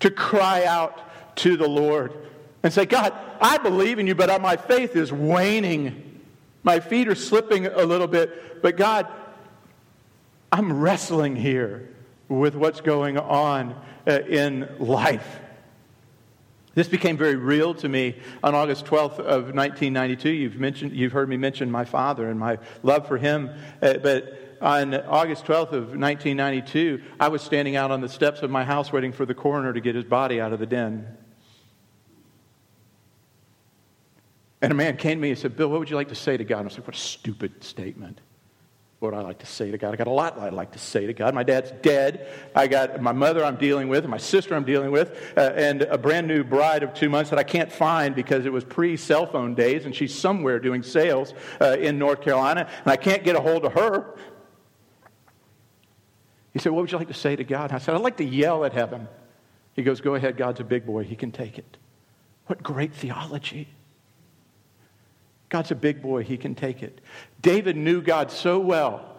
To 0.00 0.10
cry 0.10 0.66
out 0.66 1.36
to 1.36 1.56
the 1.56 1.66
Lord 1.66 2.12
and 2.62 2.70
say, 2.70 2.84
God, 2.84 3.14
I 3.40 3.56
believe 3.56 3.98
in 3.98 4.06
you, 4.06 4.14
but 4.14 4.42
my 4.42 4.56
faith 4.56 4.94
is 4.94 5.10
waning. 5.10 6.20
My 6.62 6.80
feet 6.80 7.08
are 7.08 7.14
slipping 7.14 7.64
a 7.64 7.84
little 7.84 8.06
bit. 8.06 8.60
But 8.60 8.76
God, 8.76 9.06
I'm 10.52 10.80
wrestling 10.80 11.34
here 11.34 11.88
with 12.28 12.54
what's 12.54 12.82
going 12.82 13.16
on 13.16 13.74
uh, 14.06 14.20
in 14.20 14.68
life. 14.78 15.40
This 16.74 16.88
became 16.88 17.16
very 17.16 17.36
real 17.36 17.74
to 17.74 17.88
me 17.88 18.16
on 18.42 18.54
August 18.54 18.84
12th 18.86 19.20
of 19.20 19.54
1992. 19.54 20.28
You've, 20.30 20.56
mentioned, 20.56 20.92
you've 20.92 21.12
heard 21.12 21.28
me 21.28 21.36
mention 21.36 21.70
my 21.70 21.84
father 21.84 22.28
and 22.28 22.38
my 22.38 22.58
love 22.82 23.06
for 23.06 23.16
him. 23.16 23.50
Uh, 23.80 23.94
but 23.94 24.58
on 24.60 24.94
August 24.94 25.44
12th 25.44 25.72
of 25.72 25.96
1992, 25.96 27.00
I 27.20 27.28
was 27.28 27.42
standing 27.42 27.76
out 27.76 27.90
on 27.90 28.00
the 28.00 28.08
steps 28.08 28.42
of 28.42 28.50
my 28.50 28.64
house 28.64 28.92
waiting 28.92 29.12
for 29.12 29.24
the 29.24 29.34
coroner 29.34 29.72
to 29.72 29.80
get 29.80 29.94
his 29.94 30.04
body 30.04 30.40
out 30.40 30.52
of 30.52 30.58
the 30.58 30.66
den. 30.66 31.06
And 34.60 34.72
a 34.72 34.74
man 34.74 34.96
came 34.96 35.18
to 35.18 35.22
me 35.22 35.30
and 35.30 35.38
said, 35.38 35.56
Bill, 35.56 35.68
what 35.68 35.78
would 35.78 35.90
you 35.90 35.96
like 35.96 36.08
to 36.08 36.14
say 36.14 36.36
to 36.36 36.44
God? 36.44 36.60
And 36.60 36.66
I 36.66 36.68
was 36.68 36.78
like, 36.78 36.86
what 36.86 36.96
a 36.96 36.98
stupid 36.98 37.62
statement. 37.62 38.20
What 39.04 39.12
I 39.12 39.20
like 39.20 39.40
to 39.40 39.46
say 39.46 39.70
to 39.70 39.76
God? 39.76 39.92
I 39.92 39.96
got 39.96 40.06
a 40.06 40.10
lot 40.10 40.38
I'd 40.38 40.54
like 40.54 40.72
to 40.72 40.78
say 40.78 41.06
to 41.06 41.12
God. 41.12 41.34
My 41.34 41.42
dad's 41.42 41.70
dead. 41.82 42.26
I 42.54 42.66
got 42.66 43.02
my 43.02 43.12
mother 43.12 43.44
I'm 43.44 43.56
dealing 43.56 43.88
with, 43.88 44.06
my 44.06 44.16
sister 44.16 44.54
I'm 44.54 44.64
dealing 44.64 44.90
with, 44.90 45.34
uh, 45.36 45.52
and 45.54 45.82
a 45.82 45.98
brand 45.98 46.26
new 46.26 46.42
bride 46.42 46.82
of 46.82 46.94
two 46.94 47.10
months 47.10 47.28
that 47.28 47.38
I 47.38 47.42
can't 47.42 47.70
find 47.70 48.14
because 48.14 48.46
it 48.46 48.52
was 48.52 48.64
pre 48.64 48.96
cell 48.96 49.26
phone 49.26 49.54
days, 49.54 49.84
and 49.84 49.94
she's 49.94 50.14
somewhere 50.14 50.58
doing 50.58 50.82
sales 50.82 51.34
uh, 51.60 51.76
in 51.78 51.98
North 51.98 52.22
Carolina, 52.22 52.66
and 52.80 52.90
I 52.90 52.96
can't 52.96 53.22
get 53.22 53.36
a 53.36 53.40
hold 53.40 53.66
of 53.66 53.74
her. 53.74 54.16
He 56.54 56.58
said, 56.58 56.72
What 56.72 56.80
would 56.80 56.92
you 56.92 56.96
like 56.96 57.08
to 57.08 57.14
say 57.14 57.36
to 57.36 57.44
God? 57.44 57.72
I 57.72 57.78
said, 57.78 57.94
I'd 57.94 58.00
like 58.00 58.16
to 58.16 58.24
yell 58.24 58.64
at 58.64 58.72
heaven. 58.72 59.06
He 59.74 59.82
goes, 59.82 60.00
Go 60.00 60.14
ahead, 60.14 60.38
God's 60.38 60.60
a 60.60 60.64
big 60.64 60.86
boy. 60.86 61.04
He 61.04 61.14
can 61.14 61.30
take 61.30 61.58
it. 61.58 61.76
What 62.46 62.62
great 62.62 62.94
theology. 62.94 63.68
God's 65.54 65.70
a 65.70 65.76
big 65.76 66.02
boy, 66.02 66.24
he 66.24 66.36
can 66.36 66.56
take 66.56 66.82
it. 66.82 67.00
David 67.40 67.76
knew 67.76 68.02
God 68.02 68.32
so 68.32 68.58
well 68.58 69.14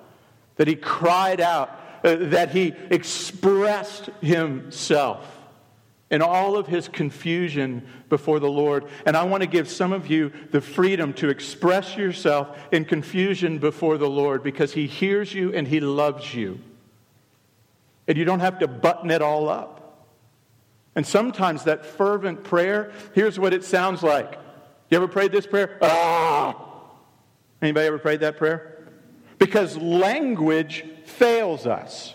that 0.57 0.67
he 0.67 0.75
cried 0.75 1.39
out, 1.39 1.69
uh, 2.03 2.17
that 2.17 2.51
he 2.51 2.73
expressed 2.89 4.07
himself 4.21 5.25
in 6.11 6.21
all 6.21 6.57
of 6.57 6.67
his 6.67 6.89
confusion 6.89 7.87
before 8.09 8.41
the 8.41 8.49
Lord. 8.49 8.83
And 9.05 9.15
I 9.15 9.23
want 9.23 9.43
to 9.43 9.47
give 9.47 9.69
some 9.69 9.93
of 9.93 10.07
you 10.07 10.33
the 10.51 10.59
freedom 10.59 11.13
to 11.13 11.29
express 11.29 11.95
yourself 11.95 12.57
in 12.69 12.83
confusion 12.83 13.57
before 13.57 13.97
the 13.97 14.09
Lord 14.09 14.43
because 14.43 14.73
he 14.73 14.87
hears 14.87 15.33
you 15.33 15.53
and 15.53 15.65
he 15.65 15.79
loves 15.79 16.35
you. 16.35 16.59
And 18.09 18.17
you 18.17 18.25
don't 18.25 18.41
have 18.41 18.59
to 18.59 18.67
button 18.67 19.09
it 19.09 19.21
all 19.21 19.47
up. 19.47 20.05
And 20.95 21.07
sometimes 21.07 21.63
that 21.63 21.85
fervent 21.85 22.43
prayer, 22.43 22.91
here's 23.13 23.39
what 23.39 23.53
it 23.53 23.63
sounds 23.63 24.03
like 24.03 24.37
you 24.89 24.97
ever 24.97 25.07
prayed 25.07 25.31
this 25.31 25.47
prayer? 25.47 25.77
Ah! 25.81 26.55
Anybody 27.61 27.87
ever 27.87 27.99
prayed 27.99 28.19
that 28.19 28.37
prayer? 28.37 28.87
Because 29.37 29.77
language 29.77 30.85
fails 31.05 31.65
us. 31.65 32.13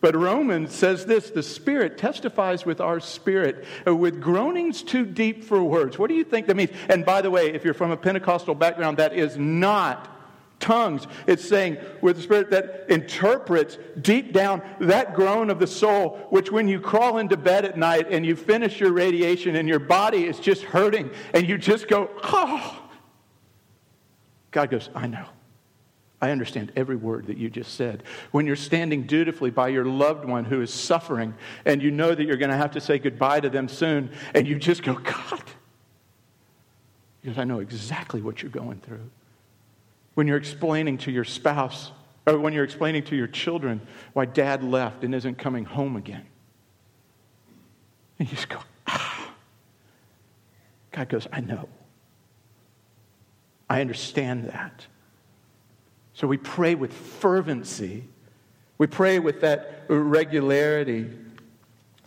But 0.00 0.14
Romans 0.14 0.74
says 0.74 1.06
this 1.06 1.30
the 1.30 1.42
Spirit 1.42 1.98
testifies 1.98 2.64
with 2.64 2.80
our 2.80 3.00
spirit, 3.00 3.64
uh, 3.86 3.94
with 3.94 4.20
groanings 4.20 4.82
too 4.82 5.04
deep 5.04 5.42
for 5.42 5.62
words. 5.62 5.98
What 5.98 6.08
do 6.08 6.14
you 6.14 6.24
think 6.24 6.46
that 6.46 6.56
means? 6.56 6.70
And 6.88 7.04
by 7.04 7.22
the 7.22 7.30
way, 7.30 7.52
if 7.52 7.64
you're 7.64 7.74
from 7.74 7.90
a 7.90 7.96
Pentecostal 7.96 8.54
background, 8.54 8.98
that 8.98 9.14
is 9.14 9.36
not 9.36 10.15
tongues. 10.66 11.06
It's 11.28 11.48
saying 11.48 11.78
with 12.02 12.16
the 12.16 12.22
Spirit 12.22 12.50
that 12.50 12.86
interprets 12.88 13.78
deep 14.02 14.32
down 14.32 14.62
that 14.80 15.14
groan 15.14 15.48
of 15.48 15.60
the 15.60 15.66
soul, 15.66 16.18
which 16.30 16.50
when 16.50 16.66
you 16.66 16.80
crawl 16.80 17.18
into 17.18 17.36
bed 17.36 17.64
at 17.64 17.78
night 17.78 18.08
and 18.10 18.26
you 18.26 18.34
finish 18.34 18.80
your 18.80 18.92
radiation 18.92 19.54
and 19.54 19.68
your 19.68 19.78
body 19.78 20.24
is 20.24 20.40
just 20.40 20.62
hurting 20.62 21.10
and 21.32 21.48
you 21.48 21.56
just 21.56 21.86
go, 21.86 22.10
oh. 22.24 22.82
God 24.50 24.70
goes, 24.70 24.90
I 24.94 25.06
know. 25.06 25.26
I 26.20 26.30
understand 26.30 26.72
every 26.74 26.96
word 26.96 27.26
that 27.26 27.36
you 27.36 27.48
just 27.48 27.74
said. 27.74 28.02
When 28.32 28.46
you're 28.46 28.56
standing 28.56 29.06
dutifully 29.06 29.50
by 29.50 29.68
your 29.68 29.84
loved 29.84 30.24
one 30.24 30.44
who 30.46 30.62
is 30.62 30.72
suffering 30.72 31.34
and 31.64 31.80
you 31.80 31.92
know 31.92 32.12
that 32.12 32.24
you're 32.24 32.38
going 32.38 32.50
to 32.50 32.56
have 32.56 32.72
to 32.72 32.80
say 32.80 32.98
goodbye 32.98 33.40
to 33.40 33.50
them 33.50 33.68
soon, 33.68 34.10
and 34.34 34.48
you 34.48 34.58
just 34.58 34.82
go, 34.82 34.94
God. 34.94 35.44
Because 37.20 37.38
I 37.38 37.44
know 37.44 37.60
exactly 37.60 38.20
what 38.20 38.42
you're 38.42 38.50
going 38.50 38.80
through 38.80 39.10
when 40.16 40.26
you're 40.26 40.38
explaining 40.38 40.96
to 40.96 41.12
your 41.12 41.24
spouse 41.24 41.92
or 42.26 42.38
when 42.38 42.54
you're 42.54 42.64
explaining 42.64 43.04
to 43.04 43.14
your 43.14 43.26
children 43.26 43.86
why 44.14 44.24
dad 44.24 44.64
left 44.64 45.04
and 45.04 45.14
isn't 45.14 45.36
coming 45.36 45.66
home 45.66 45.94
again. 45.94 46.24
And 48.18 48.26
you 48.26 48.34
just 48.34 48.48
go, 48.48 48.58
ah. 48.86 49.34
God 50.90 51.10
goes, 51.10 51.28
I 51.30 51.40
know. 51.40 51.68
I 53.68 53.82
understand 53.82 54.48
that. 54.48 54.86
So 56.14 56.26
we 56.26 56.38
pray 56.38 56.74
with 56.74 56.94
fervency. 56.94 58.04
We 58.78 58.86
pray 58.86 59.18
with 59.18 59.42
that 59.42 59.84
regularity. 59.88 61.10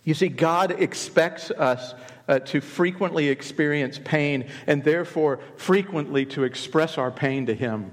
You 0.03 0.15
see, 0.15 0.29
God 0.29 0.71
expects 0.71 1.51
us 1.51 1.93
uh, 2.27 2.39
to 2.39 2.59
frequently 2.59 3.29
experience 3.29 3.99
pain 4.03 4.49
and 4.65 4.83
therefore 4.83 5.41
frequently 5.57 6.25
to 6.25 6.43
express 6.43 6.97
our 6.97 7.11
pain 7.11 7.45
to 7.45 7.53
Him. 7.53 7.91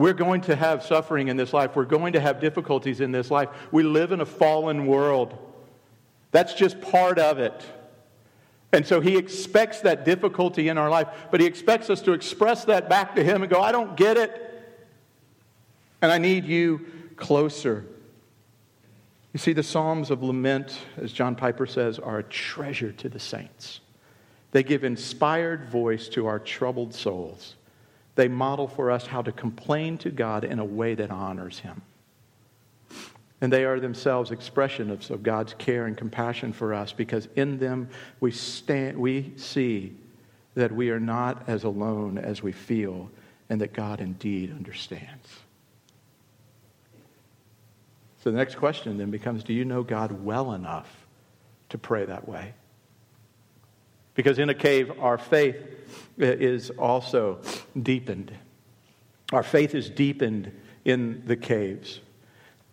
We're 0.00 0.14
going 0.14 0.40
to 0.42 0.56
have 0.56 0.82
suffering 0.82 1.28
in 1.28 1.36
this 1.36 1.52
life. 1.52 1.76
We're 1.76 1.84
going 1.84 2.14
to 2.14 2.20
have 2.20 2.40
difficulties 2.40 3.02
in 3.02 3.12
this 3.12 3.30
life. 3.30 3.50
We 3.70 3.82
live 3.82 4.12
in 4.12 4.22
a 4.22 4.24
fallen 4.24 4.86
world. 4.86 5.36
That's 6.30 6.54
just 6.54 6.80
part 6.80 7.18
of 7.18 7.38
it. 7.38 7.62
And 8.72 8.86
so 8.86 9.02
he 9.02 9.18
expects 9.18 9.80
that 9.80 10.06
difficulty 10.06 10.68
in 10.70 10.78
our 10.78 10.88
life, 10.88 11.08
but 11.30 11.40
he 11.40 11.46
expects 11.46 11.90
us 11.90 12.00
to 12.02 12.14
express 12.14 12.64
that 12.64 12.88
back 12.88 13.14
to 13.16 13.22
him 13.22 13.42
and 13.42 13.52
go, 13.52 13.60
I 13.60 13.72
don't 13.72 13.94
get 13.94 14.16
it. 14.16 14.62
And 16.00 16.10
I 16.10 16.16
need 16.16 16.46
you 16.46 16.86
closer. 17.16 17.84
You 19.34 19.38
see, 19.38 19.52
the 19.52 19.62
Psalms 19.62 20.10
of 20.10 20.22
Lament, 20.22 20.78
as 20.96 21.12
John 21.12 21.36
Piper 21.36 21.66
says, 21.66 21.98
are 21.98 22.20
a 22.20 22.24
treasure 22.24 22.92
to 22.92 23.10
the 23.10 23.20
saints. 23.20 23.80
They 24.52 24.62
give 24.62 24.82
inspired 24.82 25.68
voice 25.68 26.08
to 26.08 26.26
our 26.26 26.38
troubled 26.38 26.94
souls. 26.94 27.56
They 28.14 28.28
model 28.28 28.68
for 28.68 28.90
us 28.90 29.06
how 29.06 29.22
to 29.22 29.32
complain 29.32 29.98
to 29.98 30.10
God 30.10 30.44
in 30.44 30.58
a 30.58 30.64
way 30.64 30.94
that 30.94 31.10
honors 31.10 31.60
Him. 31.60 31.82
And 33.40 33.52
they 33.52 33.64
are 33.64 33.80
themselves 33.80 34.30
expressions 34.30 35.10
of 35.10 35.22
God's 35.22 35.54
care 35.54 35.86
and 35.86 35.96
compassion 35.96 36.52
for 36.52 36.74
us 36.74 36.92
because 36.92 37.28
in 37.36 37.58
them 37.58 37.88
we, 38.20 38.30
stand, 38.30 38.98
we 38.98 39.32
see 39.36 39.94
that 40.54 40.72
we 40.72 40.90
are 40.90 41.00
not 41.00 41.48
as 41.48 41.64
alone 41.64 42.18
as 42.18 42.42
we 42.42 42.52
feel 42.52 43.10
and 43.48 43.60
that 43.60 43.72
God 43.72 44.00
indeed 44.00 44.50
understands. 44.50 45.28
So 48.22 48.30
the 48.30 48.36
next 48.36 48.56
question 48.56 48.98
then 48.98 49.10
becomes 49.10 49.42
Do 49.42 49.54
you 49.54 49.64
know 49.64 49.82
God 49.82 50.24
well 50.24 50.52
enough 50.52 51.06
to 51.70 51.78
pray 51.78 52.04
that 52.04 52.28
way? 52.28 52.52
Because 54.20 54.38
in 54.38 54.50
a 54.50 54.54
cave, 54.54 54.92
our 55.00 55.16
faith 55.16 55.56
uh, 56.20 56.26
is 56.26 56.68
also 56.68 57.40
deepened. 57.82 58.30
Our 59.32 59.42
faith 59.42 59.74
is 59.74 59.88
deepened 59.88 60.52
in 60.84 61.22
the 61.24 61.36
caves. 61.36 62.00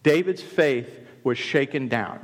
David's 0.03 0.41
faith 0.41 0.89
was 1.23 1.37
shaken 1.37 1.87
down. 1.87 2.19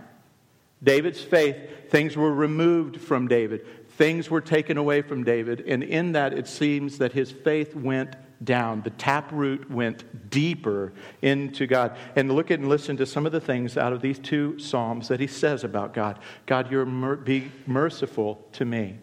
David's 0.84 1.22
faith, 1.22 1.56
things 1.90 2.18
were 2.18 2.34
removed 2.34 3.00
from 3.00 3.30
David, 3.30 3.66
things 3.92 4.30
were 4.30 4.42
taken 4.42 4.78
away 4.78 5.02
from 5.02 5.24
David, 5.24 5.62
and 5.70 5.84
in 5.84 6.12
that 6.12 6.34
it 6.34 6.46
seems 6.46 6.98
that 6.98 7.14
his 7.14 7.32
faith 7.32 7.78
went 7.78 8.18
down. 8.44 8.82
The 8.82 8.90
taproot 8.90 9.72
went 9.72 10.30
deeper 10.32 10.92
into 11.22 11.66
God. 11.66 11.96
And 12.18 12.30
look 12.36 12.52
at 12.52 12.60
and 12.60 12.68
listen 12.68 12.98
to 12.98 13.06
some 13.06 13.26
of 13.26 13.32
the 13.32 13.40
things 13.40 13.78
out 13.78 13.94
of 13.94 14.02
these 14.02 14.20
two 14.20 14.60
Psalms 14.60 15.08
that 15.08 15.22
he 15.22 15.28
says 15.28 15.64
about 15.64 15.94
God. 15.94 16.20
God, 16.46 16.70
you're 16.70 16.86
mer- 16.86 17.16
be 17.16 17.54
merciful 17.66 18.46
to 18.52 18.66
me. 18.66 18.98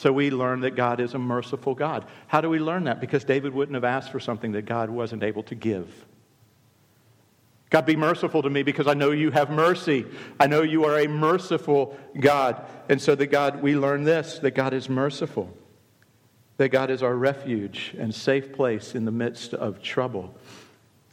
So 0.00 0.14
we 0.14 0.30
learn 0.30 0.60
that 0.60 0.76
God 0.76 0.98
is 0.98 1.12
a 1.12 1.18
merciful 1.18 1.74
God. 1.74 2.06
How 2.26 2.40
do 2.40 2.48
we 2.48 2.58
learn 2.58 2.84
that? 2.84 3.02
Because 3.02 3.22
David 3.22 3.52
wouldn't 3.52 3.74
have 3.74 3.84
asked 3.84 4.10
for 4.10 4.18
something 4.18 4.52
that 4.52 4.62
God 4.62 4.88
wasn't 4.88 5.22
able 5.22 5.42
to 5.42 5.54
give. 5.54 6.06
God, 7.68 7.84
be 7.84 7.96
merciful 7.96 8.40
to 8.40 8.48
me 8.48 8.62
because 8.62 8.86
I 8.86 8.94
know 8.94 9.10
you 9.10 9.30
have 9.30 9.50
mercy. 9.50 10.06
I 10.40 10.46
know 10.46 10.62
you 10.62 10.86
are 10.86 11.00
a 11.00 11.06
merciful 11.06 11.98
God. 12.18 12.64
And 12.88 12.98
so 12.98 13.14
that 13.14 13.26
God, 13.26 13.60
we 13.60 13.76
learn 13.76 14.04
this 14.04 14.38
that 14.38 14.52
God 14.52 14.72
is 14.72 14.88
merciful 14.88 15.54
that 16.56 16.70
God 16.70 16.90
is 16.90 17.02
our 17.02 17.14
refuge 17.14 17.94
and 17.98 18.14
safe 18.14 18.54
place 18.54 18.94
in 18.94 19.04
the 19.04 19.10
midst 19.10 19.52
of 19.52 19.82
trouble, 19.82 20.34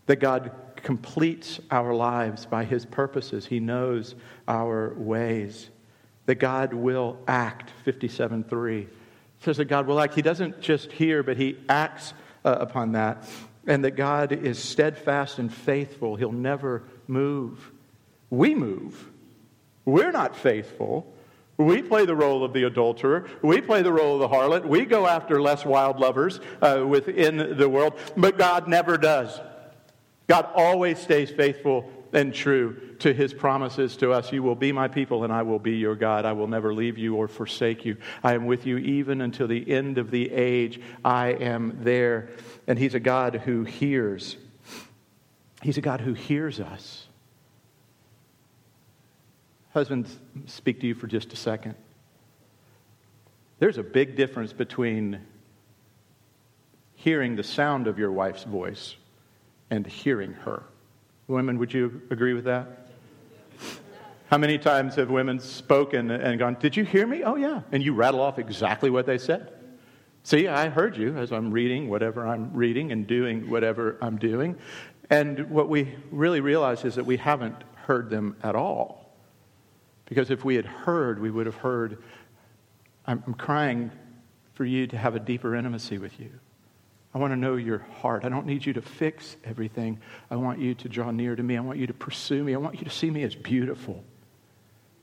that 0.06 0.22
God 0.22 0.52
completes 0.78 1.60
our 1.72 1.94
lives 1.94 2.46
by 2.46 2.64
his 2.64 2.86
purposes. 2.86 3.46
He 3.46 3.60
knows 3.60 4.16
our 4.48 4.94
ways, 4.96 5.70
that 6.28 6.36
God 6.36 6.74
will 6.74 7.18
act, 7.28 7.72
57.3 7.86 8.88
says 9.40 9.58
that 9.58 9.66
God 9.66 9.88
will 9.88 10.00
act. 10.00 10.16
He 10.16 10.22
doesn't 10.22 10.62
just 10.62 10.92
hear, 10.92 11.24
but 11.24 11.38
he 11.38 11.58
acts 11.70 12.14
uh, 12.44 12.58
upon 12.60 12.94
that. 12.94 13.24
And 13.66 13.84
that 13.84 13.92
God 13.92 14.32
is 14.32 14.60
steadfast 14.60 15.40
and 15.40 15.54
faithful. 15.54 16.16
He'll 16.16 16.32
never 16.32 16.84
move. 17.08 17.72
We 18.30 18.56
move. 18.56 19.10
We're 19.86 20.12
not 20.12 20.36
faithful. 20.36 21.14
We 21.58 21.82
play 21.82 22.06
the 22.06 22.16
role 22.16 22.44
of 22.44 22.54
the 22.54 22.64
adulterer. 22.64 23.28
We 23.42 23.62
play 23.62 23.82
the 23.82 23.92
role 23.92 24.22
of 24.22 24.30
the 24.30 24.36
harlot. 24.36 24.66
We 24.66 24.86
go 24.86 25.08
after 25.08 25.42
less 25.42 25.66
wild 25.66 26.00
lovers 26.00 26.40
uh, 26.62 26.86
within 26.88 27.58
the 27.58 27.68
world, 27.68 28.00
but 28.16 28.38
God 28.38 28.68
never 28.68 28.98
does. 28.98 29.40
God 30.28 30.48
always 30.56 31.00
stays 31.00 31.32
faithful 31.32 31.90
and 32.14 32.34
true 32.34 32.96
to 33.00 33.14
his 33.14 33.34
promises 33.34 33.98
to 33.98 34.12
us. 34.12 34.32
You 34.32 34.44
will 34.44 34.56
be 34.56 34.72
my 34.72 34.88
people, 34.88 35.24
and 35.24 35.34
I 35.34 35.44
will 35.44 35.60
be 35.60 35.78
your 35.78 35.96
God. 35.96 36.26
I 36.26 36.34
will 36.34 36.48
never 36.48 36.74
leave 36.74 36.98
you 36.98 37.16
or 37.16 37.28
forsake 37.28 37.86
you. 37.86 37.98
I 38.24 38.34
am 38.34 38.46
with 38.46 38.66
you 38.66 38.78
even 38.78 39.22
until 39.22 39.48
the 39.48 39.70
end 39.72 39.98
of 39.98 40.12
the 40.12 40.32
age. 40.32 40.82
I 41.04 41.30
am 41.30 41.80
there. 41.84 42.30
And 42.68 42.78
he's 42.78 42.96
a 42.96 43.00
God 43.00 43.36
who 43.36 43.64
hears. 43.64 44.38
He's 45.62 45.78
a 45.78 45.82
God 45.82 46.02
who 46.02 46.14
hears 46.14 46.60
us. 46.60 47.08
Husbands, 49.74 50.18
speak 50.48 50.80
to 50.82 50.88
you 50.88 50.96
for 50.96 51.08
just 51.08 51.34
a 51.34 51.36
second. 51.36 51.76
There's 53.60 53.78
a 53.78 53.84
big 53.84 54.16
difference 54.16 54.54
between 54.54 55.20
hearing 56.96 57.36
the 57.36 57.44
sound 57.44 57.88
of 57.88 58.00
your 58.00 58.12
wife's 58.12 58.44
voice 58.44 58.96
and 59.70 59.86
hearing 59.86 60.34
her. 60.34 60.64
Women, 61.28 61.60
would 61.60 61.74
you 61.74 62.02
agree 62.10 62.34
with 62.34 62.46
that? 62.46 62.88
How 64.30 64.38
many 64.38 64.58
times 64.58 64.96
have 64.96 65.10
women 65.10 65.40
spoken 65.40 66.12
and 66.12 66.38
gone, 66.38 66.58
Did 66.60 66.76
you 66.76 66.84
hear 66.84 67.08
me? 67.08 67.24
Oh, 67.24 67.36
yeah. 67.36 67.62
And 67.72 67.82
you 67.82 67.94
rattle 67.94 68.22
off 68.22 68.40
exactly 68.40 68.90
what 68.90 69.06
they 69.06 69.18
said. 69.18 69.54
See, 70.24 70.48
I 70.48 70.68
heard 70.68 70.98
you 70.98 71.18
as 71.18 71.32
I'm 71.32 71.52
reading 71.52 71.90
whatever 71.90 72.28
I'm 72.28 72.52
reading 72.54 72.92
and 72.92 73.08
doing 73.08 73.50
whatever 73.50 73.98
I'm 74.02 74.18
doing. 74.18 74.58
And 75.10 75.50
what 75.50 75.70
we 75.70 75.96
really 76.12 76.42
realize 76.42 76.84
is 76.84 76.96
that 76.96 77.06
we 77.06 77.16
haven't 77.16 77.56
heard 77.76 78.10
them 78.10 78.36
at 78.44 78.54
all. 78.54 79.16
Because 80.06 80.30
if 80.30 80.44
we 80.44 80.56
had 80.56 80.66
heard, 80.66 81.20
we 81.22 81.32
would 81.32 81.46
have 81.46 81.56
heard, 81.56 82.04
I'm, 83.06 83.22
crying 83.36 83.92
for 84.54 84.66
you 84.66 84.88
to 84.88 84.98
have 84.98 85.16
a 85.16 85.20
deeper 85.20 85.56
intimacy 85.56 85.98
with 85.98 86.20
you. 86.20 86.32
I 87.14 87.20
want 87.20 87.32
to 87.32 87.38
know 87.38 87.56
your 87.56 87.80
heart. 87.80 88.26
I 88.26 88.30
don't 88.30 88.46
need 88.46 88.66
you 88.66 88.74
to 88.74 88.82
fix 88.82 89.38
everything. 89.44 90.00
I 90.30 90.36
want 90.36 90.60
you 90.60 90.76
to 90.76 90.90
draw 90.90 91.12
near 91.12 91.36
to 91.36 91.44
me. 91.44 91.58
I 91.58 91.62
want 91.62 91.80
you 91.80 91.88
to 91.88 91.94
pursue 91.94 92.44
me. 92.44 92.54
I 92.54 92.58
want 92.58 92.78
you 92.78 92.84
to 92.84 92.90
see 92.90 93.10
me 93.10 93.24
as 93.24 93.34
beautiful. 93.34 94.04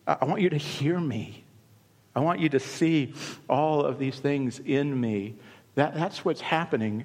I 0.06 0.24
want 0.24 0.42
you 0.42 0.50
to 0.50 0.56
hear 0.56 1.00
me. 1.00 1.44
I 2.14 2.20
want 2.20 2.40
you 2.40 2.48
to 2.50 2.60
see 2.60 3.14
all 3.48 3.84
of 3.84 3.98
these 3.98 4.18
things 4.20 4.60
in 4.60 5.00
me. 5.00 5.34
That, 5.74 5.94
that's 5.94 6.24
what's 6.24 6.40
happening. 6.40 7.04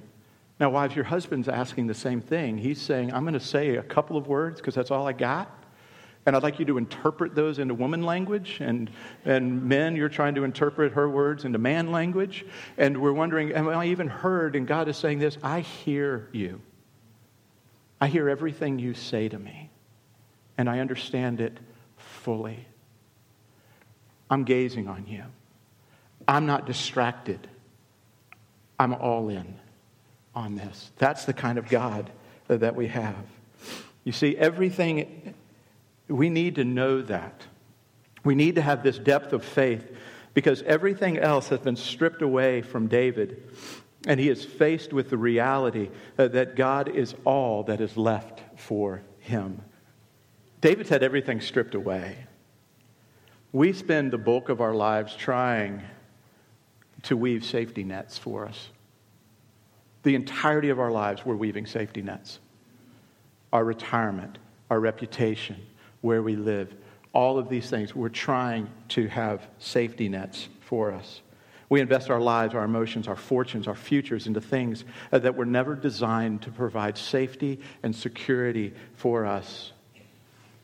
Now, 0.60 0.70
wives, 0.70 0.94
your 0.94 1.06
husband's 1.06 1.48
asking 1.48 1.86
the 1.86 1.94
same 1.94 2.20
thing. 2.20 2.58
He's 2.58 2.80
saying, 2.80 3.12
I'm 3.12 3.22
going 3.22 3.34
to 3.34 3.40
say 3.40 3.76
a 3.76 3.82
couple 3.82 4.16
of 4.16 4.28
words 4.28 4.60
because 4.60 4.74
that's 4.74 4.90
all 4.90 5.08
I 5.08 5.12
got. 5.12 5.59
And 6.26 6.36
I'd 6.36 6.42
like 6.42 6.58
you 6.58 6.64
to 6.66 6.78
interpret 6.78 7.34
those 7.34 7.58
into 7.58 7.74
woman 7.74 8.02
language. 8.02 8.58
And, 8.60 8.90
and 9.24 9.64
men, 9.64 9.96
you're 9.96 10.10
trying 10.10 10.34
to 10.34 10.44
interpret 10.44 10.92
her 10.92 11.08
words 11.08 11.44
into 11.44 11.58
man 11.58 11.90
language. 11.90 12.44
And 12.76 13.00
we're 13.00 13.12
wondering, 13.12 13.52
am 13.52 13.68
I 13.68 13.86
even 13.86 14.06
heard? 14.06 14.54
And 14.54 14.66
God 14.66 14.88
is 14.88 14.96
saying 14.96 15.18
this 15.18 15.38
I 15.42 15.60
hear 15.60 16.28
you. 16.32 16.60
I 18.00 18.08
hear 18.08 18.28
everything 18.28 18.78
you 18.78 18.94
say 18.94 19.28
to 19.28 19.38
me. 19.38 19.70
And 20.58 20.68
I 20.68 20.80
understand 20.80 21.40
it 21.40 21.56
fully. 21.96 22.66
I'm 24.30 24.44
gazing 24.44 24.88
on 24.88 25.06
you. 25.06 25.24
I'm 26.28 26.46
not 26.46 26.66
distracted. 26.66 27.48
I'm 28.78 28.94
all 28.94 29.28
in 29.30 29.56
on 30.34 30.54
this. 30.54 30.92
That's 30.98 31.24
the 31.24 31.32
kind 31.32 31.58
of 31.58 31.68
God 31.68 32.10
that 32.48 32.76
we 32.76 32.88
have. 32.88 33.16
You 34.04 34.12
see, 34.12 34.36
everything 34.36 35.34
we 36.10 36.28
need 36.28 36.56
to 36.56 36.64
know 36.64 37.00
that. 37.02 37.46
We 38.24 38.34
need 38.34 38.56
to 38.56 38.62
have 38.62 38.82
this 38.82 38.98
depth 38.98 39.32
of 39.32 39.44
faith 39.44 39.96
because 40.34 40.62
everything 40.62 41.18
else 41.18 41.48
has 41.48 41.60
been 41.60 41.76
stripped 41.76 42.22
away 42.22 42.62
from 42.62 42.86
David, 42.86 43.42
and 44.06 44.20
he 44.20 44.28
is 44.28 44.44
faced 44.44 44.92
with 44.92 45.10
the 45.10 45.16
reality 45.16 45.90
that 46.16 46.56
God 46.56 46.88
is 46.88 47.14
all 47.24 47.62
that 47.64 47.80
is 47.80 47.96
left 47.96 48.42
for 48.60 49.02
him. 49.20 49.62
David's 50.60 50.90
had 50.90 51.02
everything 51.02 51.40
stripped 51.40 51.74
away. 51.74 52.26
We 53.52 53.72
spend 53.72 54.12
the 54.12 54.18
bulk 54.18 54.48
of 54.48 54.60
our 54.60 54.74
lives 54.74 55.16
trying 55.16 55.82
to 57.04 57.16
weave 57.16 57.44
safety 57.44 57.82
nets 57.82 58.18
for 58.18 58.46
us. 58.46 58.68
The 60.02 60.14
entirety 60.14 60.68
of 60.68 60.78
our 60.78 60.90
lives, 60.90 61.24
we're 61.24 61.36
weaving 61.36 61.66
safety 61.66 62.02
nets. 62.02 62.38
Our 63.52 63.64
retirement, 63.64 64.38
our 64.70 64.78
reputation, 64.78 65.56
where 66.00 66.22
we 66.22 66.36
live. 66.36 66.74
All 67.12 67.38
of 67.38 67.48
these 67.48 67.68
things, 67.68 67.94
we're 67.94 68.08
trying 68.08 68.70
to 68.90 69.08
have 69.08 69.46
safety 69.58 70.08
nets 70.08 70.48
for 70.60 70.92
us. 70.92 71.22
We 71.68 71.80
invest 71.80 72.10
our 72.10 72.20
lives, 72.20 72.54
our 72.54 72.64
emotions, 72.64 73.06
our 73.06 73.16
fortunes, 73.16 73.68
our 73.68 73.76
futures 73.76 74.26
into 74.26 74.40
things 74.40 74.84
that 75.12 75.36
were 75.36 75.46
never 75.46 75.76
designed 75.76 76.42
to 76.42 76.50
provide 76.50 76.98
safety 76.98 77.60
and 77.82 77.94
security 77.94 78.74
for 78.94 79.24
us. 79.24 79.72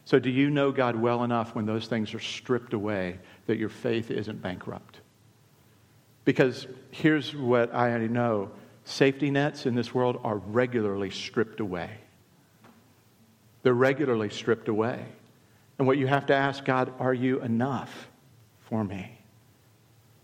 So, 0.05 0.19
do 0.19 0.31
you 0.31 0.51
know 0.51 0.73
God 0.73 0.97
well 0.97 1.25
enough 1.25 1.55
when 1.55 1.67
those 1.67 1.87
things 1.87 2.15
are 2.15 2.21
stripped 2.21 2.75
away 2.75 3.19
that 3.47 3.57
your 3.57 3.69
faith 3.69 4.11
isn't 4.11 4.43
bankrupt? 4.43 5.01
Because 6.25 6.67
here's 6.91 7.35
what 7.35 7.75
I 7.75 7.99
know 8.07 8.51
safety 8.85 9.31
nets 9.31 9.67
in 9.67 9.75
this 9.75 9.95
world 9.95 10.21
are 10.25 10.37
regularly 10.37 11.11
stripped 11.11 11.61
away. 11.61 11.91
They're 13.63 13.75
regularly 13.75 14.31
stripped 14.31 14.69
away. 14.69 15.05
And 15.79 15.87
what 15.87 15.99
you 15.99 16.07
have 16.07 16.27
to 16.27 16.35
ask 16.35 16.65
God, 16.65 16.93
are 16.99 17.15
you 17.15 17.41
enough 17.41 18.09
for 18.61 18.83
me? 18.83 19.13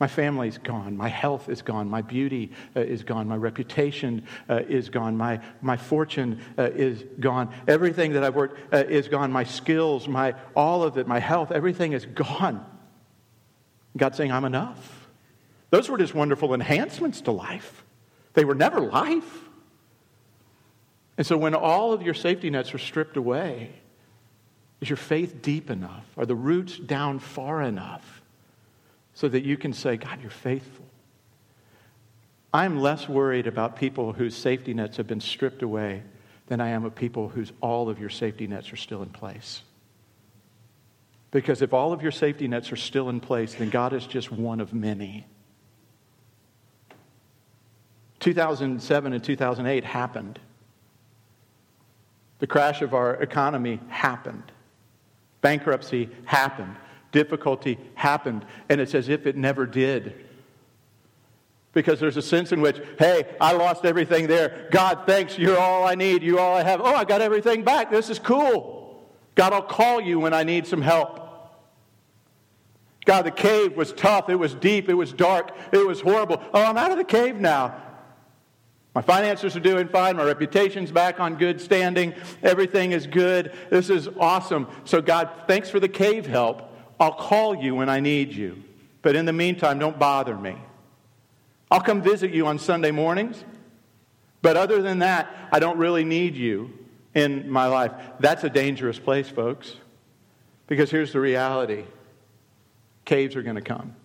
My 0.02 0.08
family's 0.08 0.58
gone. 0.58 0.96
My 0.96 1.08
health 1.08 1.48
is 1.48 1.62
gone. 1.62 1.88
My 1.88 2.02
beauty 2.02 2.50
uh, 2.74 2.80
is 2.80 3.04
gone. 3.04 3.28
My 3.28 3.36
reputation 3.36 4.26
uh, 4.50 4.62
is 4.68 4.88
gone. 4.88 5.16
My, 5.16 5.40
my 5.60 5.76
fortune 5.76 6.40
uh, 6.58 6.70
is 6.74 7.04
gone. 7.20 7.54
Everything 7.68 8.14
that 8.14 8.24
I've 8.24 8.34
worked 8.34 8.74
uh, 8.74 8.78
is 8.78 9.06
gone. 9.06 9.30
My 9.30 9.44
skills, 9.44 10.08
my, 10.08 10.34
all 10.56 10.82
of 10.82 10.98
it, 10.98 11.06
my 11.06 11.20
health, 11.20 11.52
everything 11.52 11.92
is 11.92 12.04
gone. 12.04 12.66
God's 13.96 14.16
saying, 14.16 14.32
I'm 14.32 14.44
enough. 14.44 15.08
Those 15.70 15.88
were 15.88 15.98
just 15.98 16.14
wonderful 16.14 16.52
enhancements 16.52 17.20
to 17.20 17.30
life. 17.30 17.84
They 18.34 18.44
were 18.44 18.56
never 18.56 18.80
life. 18.80 19.44
And 21.16 21.24
so 21.24 21.36
when 21.36 21.54
all 21.54 21.92
of 21.92 22.02
your 22.02 22.14
safety 22.14 22.50
nets 22.50 22.74
are 22.74 22.78
stripped 22.78 23.16
away, 23.16 23.70
is 24.82 24.90
your 24.90 24.98
faith 24.98 25.40
deep 25.40 25.70
enough? 25.70 26.04
Are 26.18 26.26
the 26.26 26.34
roots 26.34 26.76
down 26.76 27.20
far 27.20 27.62
enough? 27.62 28.22
so 29.14 29.28
that 29.28 29.44
you 29.44 29.56
can 29.56 29.72
say, 29.72 29.96
God, 29.96 30.20
you're 30.20 30.30
faithful. 30.30 30.86
I'm 32.52 32.80
less 32.80 33.08
worried 33.08 33.46
about 33.46 33.76
people 33.76 34.12
whose 34.12 34.36
safety 34.36 34.74
nets 34.74 34.96
have 34.98 35.06
been 35.06 35.20
stripped 35.20 35.62
away 35.62 36.02
than 36.46 36.60
I 36.60 36.70
am 36.70 36.84
of 36.84 36.94
people 36.94 37.28
whose 37.28 37.52
all 37.60 37.88
of 37.88 37.98
your 37.98 38.10
safety 38.10 38.46
nets 38.46 38.72
are 38.72 38.76
still 38.76 39.02
in 39.02 39.08
place. 39.08 39.62
Because 41.30 41.62
if 41.62 41.72
all 41.72 41.92
of 41.92 42.02
your 42.02 42.12
safety 42.12 42.46
nets 42.46 42.72
are 42.72 42.76
still 42.76 43.08
in 43.08 43.20
place, 43.20 43.54
then 43.54 43.70
God 43.70 43.94
is 43.94 44.06
just 44.06 44.30
one 44.30 44.60
of 44.60 44.74
many. 44.74 45.26
2007 48.20 49.12
and 49.12 49.24
2008 49.24 49.84
happened. 49.84 50.38
The 52.38 52.46
crash 52.46 52.82
of 52.82 52.92
our 52.92 53.14
economy 53.14 53.80
happened. 53.88 54.51
Bankruptcy 55.42 56.08
happened 56.24 56.76
difficulty 57.12 57.78
happened, 57.94 58.44
and 58.68 58.80
it's 58.80 58.94
as 58.94 59.08
if 59.08 59.26
it 59.26 59.36
never 59.36 59.66
did. 59.66 60.26
Because 61.72 62.00
there's 62.00 62.16
a 62.16 62.22
sense 62.22 62.52
in 62.52 62.60
which, 62.60 62.80
hey, 62.98 63.34
I 63.40 63.52
lost 63.52 63.84
everything 63.84 64.26
there. 64.26 64.68
God, 64.72 65.04
thanks, 65.06 65.38
you're 65.38 65.58
all 65.58 65.86
I 65.86 65.94
need, 65.94 66.22
you're 66.22 66.40
all 66.40 66.56
I 66.56 66.62
have. 66.62 66.80
Oh, 66.80 66.94
I 66.94 67.04
got 67.04 67.22
everything 67.22 67.62
back. 67.62 67.90
This 67.90 68.10
is 68.10 68.18
cool. 68.18 69.06
God, 69.34 69.52
I'll 69.52 69.62
call 69.62 70.00
you 70.00 70.18
when 70.18 70.34
I 70.34 70.42
need 70.42 70.66
some 70.66 70.82
help. 70.82 71.20
God, 73.04 73.22
the 73.22 73.30
cave 73.30 73.76
was 73.76 73.92
tough, 73.92 74.28
it 74.28 74.36
was 74.36 74.54
deep, 74.54 74.88
it 74.88 74.94
was 74.94 75.12
dark, 75.12 75.50
it 75.72 75.86
was 75.86 76.00
horrible. 76.00 76.42
Oh, 76.52 76.62
I'm 76.62 76.76
out 76.76 76.92
of 76.92 76.98
the 76.98 77.04
cave 77.04 77.36
now. 77.36 77.74
My 78.94 79.00
finances 79.00 79.56
are 79.56 79.60
doing 79.60 79.88
fine. 79.88 80.16
My 80.16 80.24
reputation's 80.24 80.92
back 80.92 81.18
on 81.18 81.36
good 81.36 81.60
standing. 81.60 82.14
Everything 82.42 82.92
is 82.92 83.06
good. 83.06 83.52
This 83.70 83.88
is 83.88 84.08
awesome. 84.20 84.68
So, 84.84 85.00
God, 85.00 85.30
thanks 85.46 85.70
for 85.70 85.80
the 85.80 85.88
cave 85.88 86.26
help. 86.26 86.68
I'll 87.00 87.14
call 87.14 87.56
you 87.56 87.74
when 87.74 87.88
I 87.88 88.00
need 88.00 88.32
you. 88.32 88.62
But 89.00 89.16
in 89.16 89.24
the 89.24 89.32
meantime, 89.32 89.78
don't 89.78 89.98
bother 89.98 90.36
me. 90.36 90.56
I'll 91.70 91.80
come 91.80 92.02
visit 92.02 92.32
you 92.32 92.46
on 92.46 92.58
Sunday 92.58 92.90
mornings. 92.90 93.42
But 94.42 94.56
other 94.56 94.82
than 94.82 94.98
that, 94.98 95.34
I 95.50 95.58
don't 95.58 95.78
really 95.78 96.04
need 96.04 96.36
you 96.36 96.70
in 97.14 97.48
my 97.50 97.66
life. 97.66 97.92
That's 98.20 98.44
a 98.44 98.50
dangerous 98.50 98.98
place, 98.98 99.28
folks. 99.28 99.74
Because 100.66 100.90
here's 100.90 101.12
the 101.12 101.20
reality 101.20 101.84
caves 103.04 103.36
are 103.36 103.42
going 103.42 103.56
to 103.56 103.62
come, 103.62 103.96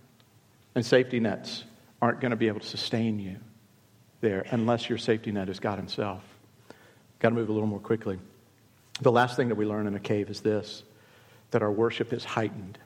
and 0.76 0.86
safety 0.86 1.20
nets 1.20 1.66
aren't 2.02 2.20
going 2.20 2.32
to 2.32 2.38
be 2.38 2.48
able 2.48 2.60
to 2.60 2.66
sustain 2.66 3.20
you 3.20 3.38
there 4.22 4.46
unless 4.52 4.90
your 4.90 4.98
safety 4.98 5.32
net 5.32 5.50
is 5.50 5.60
God 5.60 5.78
Himself. 5.78 6.24
Got 7.20 7.30
to 7.30 7.36
move 7.36 7.50
a 7.50 7.54
little 7.54 7.68
more 7.68 7.80
quickly. 7.80 8.20
The 9.02 9.12
last 9.12 9.36
thing 9.36 9.50
that 9.50 9.56
we 9.56 9.66
learn 9.66 9.88
in 9.88 9.96
a 9.96 10.00
cave 10.00 10.30
is 10.30 10.42
this 10.42 10.84
that 11.52 11.62
our 11.62 11.72
worship 11.72 12.12
is 12.12 12.26
heightened. 12.26 12.78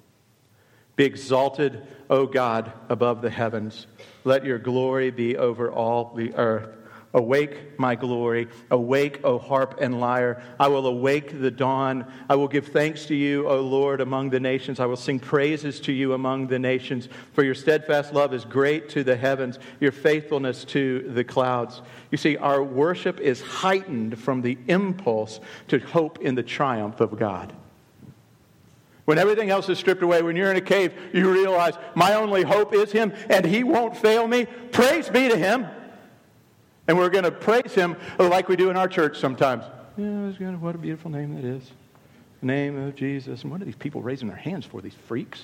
Be 0.96 1.06
exalted, 1.06 1.82
O 2.10 2.28
God, 2.28 2.72
above 2.90 3.22
the 3.22 3.30
heavens. 3.30 3.88
Let 4.24 4.46
your 4.46 4.60
glory 4.60 5.10
be 5.10 5.36
over 5.36 5.72
all 5.72 6.14
the 6.16 6.36
earth. 6.36 6.70
Awake, 7.14 7.78
my 7.78 7.96
glory. 7.96 8.48
Awake, 8.70 9.20
O 9.26 9.38
harp 9.38 9.80
and 9.82 10.00
lyre. 10.00 10.42
I 10.58 10.70
will 10.70 10.88
awake 10.88 11.42
the 11.42 11.52
dawn. 11.52 12.06
I 12.30 12.36
will 12.36 12.48
give 12.48 12.68
thanks 12.68 13.06
to 13.08 13.16
you, 13.16 13.50
O 13.50 13.60
Lord, 13.60 14.00
among 14.00 14.30
the 14.30 14.40
nations. 14.40 14.80
I 14.80 14.86
will 14.86 14.96
sing 14.96 15.20
praises 15.20 15.82
to 15.82 15.92
you 15.92 16.14
among 16.14 16.48
the 16.48 16.60
nations. 16.60 17.10
For 17.34 17.44
your 17.44 17.56
steadfast 17.56 18.14
love 18.14 18.34
is 18.34 18.46
great 18.46 18.88
to 18.90 19.04
the 19.04 19.18
heavens, 19.18 19.60
your 19.82 19.92
faithfulness 19.92 20.64
to 20.66 21.12
the 21.14 21.26
clouds. 21.26 21.82
You 22.12 22.18
see, 22.18 22.38
our 22.38 22.64
worship 22.64 23.20
is 23.20 23.42
heightened 23.42 24.18
from 24.18 24.42
the 24.42 24.58
impulse 24.68 25.42
to 25.68 25.80
hope 25.80 26.20
in 26.20 26.36
the 26.36 26.44
triumph 26.44 27.02
of 27.02 27.20
God. 27.20 27.52
When 29.04 29.18
everything 29.18 29.50
else 29.50 29.68
is 29.68 29.78
stripped 29.78 30.04
away, 30.04 30.22
when 30.22 30.38
you're 30.38 30.52
in 30.52 30.58
a 30.58 30.62
cave, 30.62 30.94
you 31.12 31.30
realize 31.30 31.74
my 31.96 32.14
only 32.14 32.44
hope 32.44 32.74
is 32.74 32.94
Him 32.94 33.12
and 33.30 33.46
He 33.46 33.66
won't 33.66 33.98
fail 33.98 34.26
me. 34.26 34.46
Praise 34.72 35.10
be 35.10 35.28
to 35.28 35.36
Him. 35.36 35.68
And 36.88 36.98
we're 36.98 37.10
going 37.10 37.24
to 37.24 37.32
praise 37.32 37.74
Him 37.74 37.96
like 38.18 38.50
we 38.50 38.56
do 38.56 38.70
in 38.70 38.78
our 38.78 38.88
church 38.88 39.20
sometimes. 39.20 39.64
What 39.96 40.76
a 40.76 40.78
beautiful 40.78 41.12
name 41.12 41.36
that 41.36 41.46
is. 41.46 41.72
The 42.42 42.48
name 42.48 42.78
of 42.78 42.96
Jesus. 42.96 43.44
And 43.44 43.52
what 43.52 43.62
are 43.62 43.66
these 43.66 43.76
people 43.76 44.02
raising 44.02 44.28
their 44.28 44.38
hands 44.38 44.66
for, 44.66 44.82
these 44.82 44.96
freaks? 45.08 45.44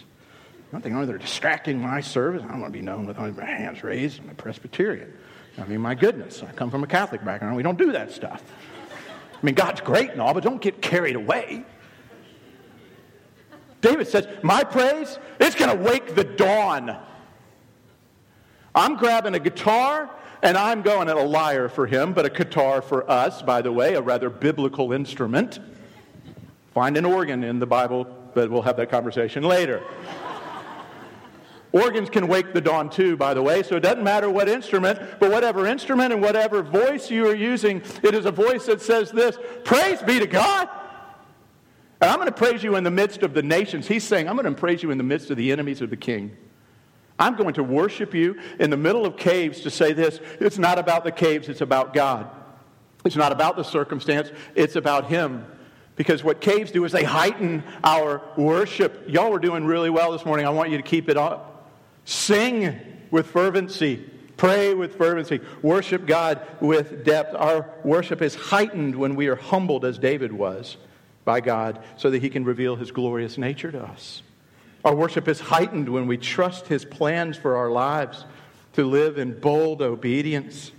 Think 0.71 0.95
oh, 0.95 1.05
they're 1.05 1.17
distracting 1.17 1.81
my 1.81 2.01
service. 2.01 2.43
I 2.43 2.49
don't 2.49 2.59
want 2.59 2.73
to 2.73 2.79
be 2.79 2.85
known 2.85 3.05
with 3.05 3.17
only 3.17 3.31
my 3.31 3.45
hands 3.45 3.83
raised. 3.83 4.19
I'm 4.19 4.29
a 4.29 4.33
Presbyterian. 4.33 5.13
I 5.57 5.65
mean, 5.65 5.81
my 5.81 5.95
goodness, 5.95 6.43
I 6.43 6.51
come 6.51 6.69
from 6.69 6.83
a 6.83 6.87
Catholic 6.87 7.23
background. 7.23 7.55
We 7.55 7.63
don't 7.63 7.77
do 7.77 7.93
that 7.93 8.11
stuff. 8.11 8.43
I 9.33 9.45
mean, 9.45 9.55
God's 9.55 9.81
great 9.81 10.11
and 10.11 10.21
all, 10.21 10.33
but 10.33 10.43
don't 10.43 10.61
get 10.61 10.81
carried 10.81 11.15
away. 11.15 11.63
David 13.81 14.07
says, 14.07 14.27
My 14.43 14.63
praise, 14.63 15.17
it's 15.39 15.55
going 15.55 15.75
to 15.75 15.83
wake 15.83 16.15
the 16.15 16.23
dawn. 16.23 16.97
I'm 18.75 18.97
grabbing 18.97 19.33
a 19.35 19.39
guitar 19.39 20.09
and 20.41 20.57
I'm 20.57 20.81
going 20.81 21.09
at 21.09 21.17
a 21.17 21.23
lyre 21.23 21.69
for 21.69 21.87
him, 21.87 22.13
but 22.13 22.25
a 22.25 22.29
guitar 22.29 22.81
for 22.81 23.09
us, 23.09 23.41
by 23.41 23.61
the 23.61 23.71
way, 23.71 23.95
a 23.95 24.01
rather 24.01 24.29
biblical 24.29 24.93
instrument. 24.93 25.59
Find 26.73 26.95
an 26.97 27.05
organ 27.05 27.43
in 27.43 27.59
the 27.59 27.65
Bible, 27.65 28.05
but 28.33 28.51
we'll 28.51 28.61
have 28.61 28.77
that 28.77 28.89
conversation 28.89 29.43
later. 29.43 29.83
Organs 31.71 32.09
can 32.09 32.27
wake 32.27 32.53
the 32.53 32.61
dawn 32.61 32.89
too, 32.89 33.17
by 33.17 33.33
the 33.33 33.41
way, 33.41 33.61
so 33.61 33.75
it 33.75 33.81
doesn't 33.81 34.03
matter 34.03 34.29
what 34.29 34.47
instrument, 34.47 34.99
but 35.19 35.31
whatever 35.31 35.67
instrument 35.67 36.13
and 36.13 36.21
whatever 36.21 36.63
voice 36.63 37.11
you 37.11 37.27
are 37.27 37.35
using, 37.35 37.81
it 38.03 38.13
is 38.13 38.25
a 38.25 38.31
voice 38.31 38.65
that 38.67 38.81
says 38.81 39.11
this 39.11 39.37
Praise 39.63 40.01
be 40.01 40.19
to 40.19 40.27
God. 40.27 40.69
And 41.99 42.11
I'm 42.11 42.17
going 42.17 42.27
to 42.27 42.31
praise 42.31 42.63
you 42.63 42.75
in 42.75 42.83
the 42.83 42.91
midst 42.91 43.23
of 43.23 43.33
the 43.33 43.41
nations. 43.41 43.87
He's 43.87 44.03
saying, 44.03 44.29
I'm 44.29 44.35
going 44.35 44.45
to 44.45 44.59
praise 44.59 44.83
you 44.83 44.91
in 44.91 44.99
the 44.99 45.03
midst 45.03 45.31
of 45.31 45.37
the 45.37 45.51
enemies 45.51 45.81
of 45.81 45.89
the 45.89 45.97
king. 45.97 46.37
I'm 47.19 47.35
going 47.35 47.55
to 47.55 47.63
worship 47.63 48.13
you 48.13 48.39
in 48.59 48.69
the 48.69 48.77
middle 48.77 49.05
of 49.05 49.17
caves 49.17 49.61
to 49.61 49.71
say 49.71 49.93
this 49.93 50.19
it's 50.39 50.57
not 50.57 50.79
about 50.79 51.03
the 51.03 51.11
caves, 51.11 51.49
it's 51.49 51.61
about 51.61 51.93
God. 51.93 52.29
It's 53.05 53.15
not 53.15 53.31
about 53.31 53.55
the 53.55 53.63
circumstance, 53.63 54.31
it's 54.55 54.75
about 54.75 55.05
Him. 55.05 55.45
Because 55.95 56.23
what 56.23 56.41
caves 56.41 56.71
do 56.71 56.85
is 56.85 56.91
they 56.91 57.03
heighten 57.03 57.63
our 57.83 58.21
worship. 58.37 59.05
Y'all 59.07 59.31
were 59.31 59.39
doing 59.39 59.65
really 59.65 59.89
well 59.89 60.11
this 60.11 60.25
morning. 60.25 60.45
I 60.45 60.51
want 60.51 60.69
you 60.69 60.77
to 60.77 60.83
keep 60.83 61.09
it 61.09 61.17
up. 61.17 61.71
Sing 62.05 62.79
with 63.09 63.25
fervency. 63.27 64.07
Pray 64.37 64.75
with 64.75 64.95
fervency. 64.95 65.41
Worship 65.63 66.05
God 66.05 66.45
with 66.61 67.03
depth. 67.03 67.33
Our 67.33 67.67
worship 67.83 68.21
is 68.21 68.35
heightened 68.35 68.95
when 68.95 69.15
we 69.15 69.27
are 69.27 69.35
humbled, 69.35 69.83
as 69.83 69.97
David 69.97 70.31
was 70.31 70.77
by 71.25 71.41
God 71.41 71.83
so 71.97 72.11
that 72.11 72.21
he 72.21 72.29
can 72.29 72.45
reveal 72.45 72.75
his 72.75 72.91
glorious 72.91 73.37
nature 73.37 73.71
to 73.71 73.83
us. 73.83 74.21
Our 74.87 74.95
worship 74.95 75.27
is 75.27 75.41
heightened 75.41 75.89
when 75.89 76.07
we 76.07 76.15
trust 76.15 76.67
his 76.67 76.85
plans 76.85 77.35
for 77.35 77.57
our 77.57 77.69
lives 77.69 78.23
to 78.71 78.85
live 78.85 79.17
in 79.17 79.37
bold 79.37 79.81
obedience. 79.81 80.71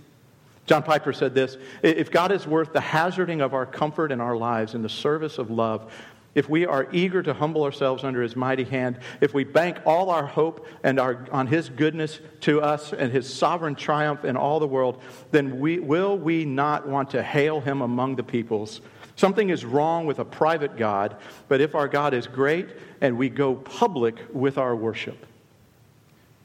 John 0.65 0.81
Piper 0.81 1.13
said 1.13 1.35
this 1.35 1.57
If 1.83 2.09
God 2.09 2.31
is 2.31 2.47
worth 2.47 2.73
the 2.73 2.81
hazarding 2.81 3.39
of 3.39 3.53
our 3.53 3.67
comfort 3.67 4.11
and 4.11 4.19
our 4.19 4.35
lives 4.35 4.73
in 4.73 4.81
the 4.81 4.89
service 4.89 5.37
of 5.37 5.51
love, 5.51 5.93
if 6.33 6.49
we 6.49 6.65
are 6.65 6.87
eager 6.91 7.21
to 7.21 7.35
humble 7.35 7.63
ourselves 7.63 8.03
under 8.03 8.23
his 8.23 8.35
mighty 8.35 8.63
hand, 8.63 8.97
if 9.21 9.35
we 9.35 9.43
bank 9.43 9.77
all 9.85 10.09
our 10.09 10.25
hope 10.25 10.65
and 10.83 10.99
our, 10.99 11.27
on 11.31 11.45
his 11.45 11.69
goodness 11.69 12.19
to 12.41 12.61
us 12.61 12.93
and 12.93 13.11
his 13.11 13.31
sovereign 13.31 13.75
triumph 13.75 14.25
in 14.25 14.35
all 14.35 14.59
the 14.59 14.67
world, 14.67 15.03
then 15.29 15.59
we, 15.59 15.77
will 15.77 16.17
we 16.17 16.45
not 16.45 16.87
want 16.87 17.11
to 17.11 17.21
hail 17.21 17.61
him 17.61 17.81
among 17.81 18.15
the 18.15 18.23
peoples 18.23 18.81
Something 19.19 19.49
is 19.49 19.65
wrong 19.65 20.05
with 20.05 20.19
a 20.19 20.23
private 20.23 20.77
God, 20.77 21.17
but 21.49 21.59
if 21.59 21.75
our 21.75 21.89
God 21.89 22.13
is 22.13 22.25
great 22.25 22.69
and 23.01 23.17
we 23.17 23.27
go 23.27 23.53
public 23.53 24.15
with 24.31 24.57
our 24.57 24.73
worship, 24.73 25.25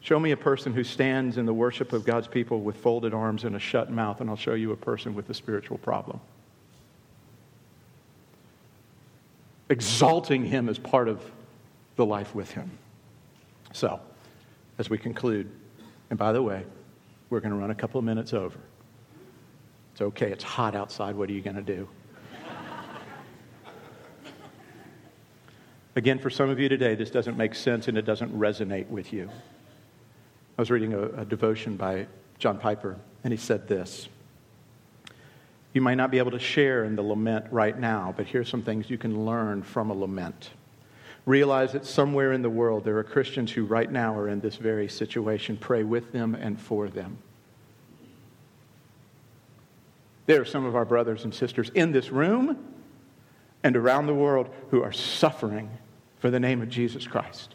show 0.01 0.19
me 0.19 0.33
a 0.33 0.37
person 0.37 0.73
who 0.73 0.83
stands 0.83 1.39
in 1.39 1.47
the 1.47 1.55
worship 1.55 1.93
of 1.93 2.05
God's 2.05 2.27
people 2.27 2.63
with 2.63 2.77
folded 2.77 3.15
arms 3.15 3.45
and 3.45 3.55
a 3.55 3.61
shut 3.61 3.93
mouth, 3.93 4.21
and 4.21 4.29
I'll 4.29 4.35
show 4.35 4.55
you 4.55 4.73
a 4.73 4.77
person 4.77 5.15
with 5.15 5.31
a 5.31 5.35
spiritual 5.35 5.79
problem. 5.79 6.19
Exalting 9.69 10.45
Him 10.45 10.69
as 10.69 10.77
part 10.77 11.07
of 11.07 11.25
the 11.95 12.05
life 12.05 12.35
with 12.35 12.51
Him. 12.51 12.69
So, 13.73 14.01
as 14.79 14.91
we 14.91 14.99
conclude, 14.99 15.49
and 16.11 16.19
by 16.19 16.33
the 16.33 16.43
way, 16.43 16.65
we're 17.31 17.39
going 17.39 17.53
to 17.53 17.57
run 17.57 17.71
a 17.71 17.77
couple 17.77 18.01
of 18.01 18.05
minutes 18.05 18.33
over. 18.33 18.59
It's 19.93 20.01
okay, 20.01 20.33
it's 20.33 20.43
hot 20.43 20.75
outside. 20.75 21.15
What 21.15 21.31
are 21.31 21.35
you 21.35 21.41
going 21.41 21.55
to 21.55 21.63
do? 21.63 21.89
Again, 25.97 26.19
for 26.19 26.29
some 26.29 26.51
of 26.51 26.59
you 26.59 26.69
today, 26.69 26.97
this 26.97 27.11
doesn't 27.11 27.37
make 27.37 27.55
sense 27.55 27.87
and 27.87 27.97
it 27.97 28.03
doesn't 28.03 28.37
resonate 28.37 28.89
with 28.89 29.13
you. 29.13 29.31
I 30.59 30.63
was 30.63 30.71
reading 30.71 30.93
a, 30.93 31.03
a 31.21 31.25
devotion 31.25 31.77
by 31.77 32.07
John 32.39 32.59
Piper, 32.59 32.97
and 33.23 33.33
he 33.33 33.37
said 33.37 33.69
this. 33.69 34.09
You 35.73 35.81
might 35.81 35.95
not 35.95 36.11
be 36.11 36.19
able 36.19 36.33
to 36.33 36.39
share 36.39 36.85
in 36.85 36.97
the 36.97 37.03
lament 37.03 37.47
right 37.51 37.79
now, 37.79 38.13
but 38.17 38.27
here's 38.27 38.49
some 38.49 38.63
things 38.63 38.91
you 38.91 38.99
can 38.99 39.25
learn 39.25 39.63
from 39.63 39.91
a 39.91 39.95
lament. 39.95 40.51
Realize 41.27 41.73
that 41.73 41.87
somewhere 41.87 42.33
in 42.33 42.43
the 42.43 42.51
world 42.51 42.85
there 42.85 42.99
are 42.99 43.05
Christians 43.05 43.53
who 43.53 43.65
right 43.65 43.91
now 43.91 44.17
are 44.17 44.29
in 44.29 44.41
this 44.41 44.57
very 44.57 44.89
situation. 44.89 45.57
Pray 45.57 45.83
with 45.83 46.13
them 46.13 46.35
and 46.35 46.61
for 46.61 46.89
them. 46.89 47.19
There 50.27 50.41
are 50.41 50.45
some 50.45 50.65
of 50.65 50.75
our 50.75 50.85
brothers 50.85 51.25
and 51.25 51.35
sisters 51.35 51.71
in 51.75 51.93
this 51.93 52.11
room 52.11 52.59
and 53.63 53.77
around 53.77 54.07
the 54.07 54.15
world 54.15 54.49
who 54.71 54.83
are 54.83 54.93
suffering 54.93 55.71
for 56.25 56.31
the 56.31 56.41
name 56.41 56.63
of 56.63 56.71
Jesus 56.71 57.07
Christ. 57.07 57.55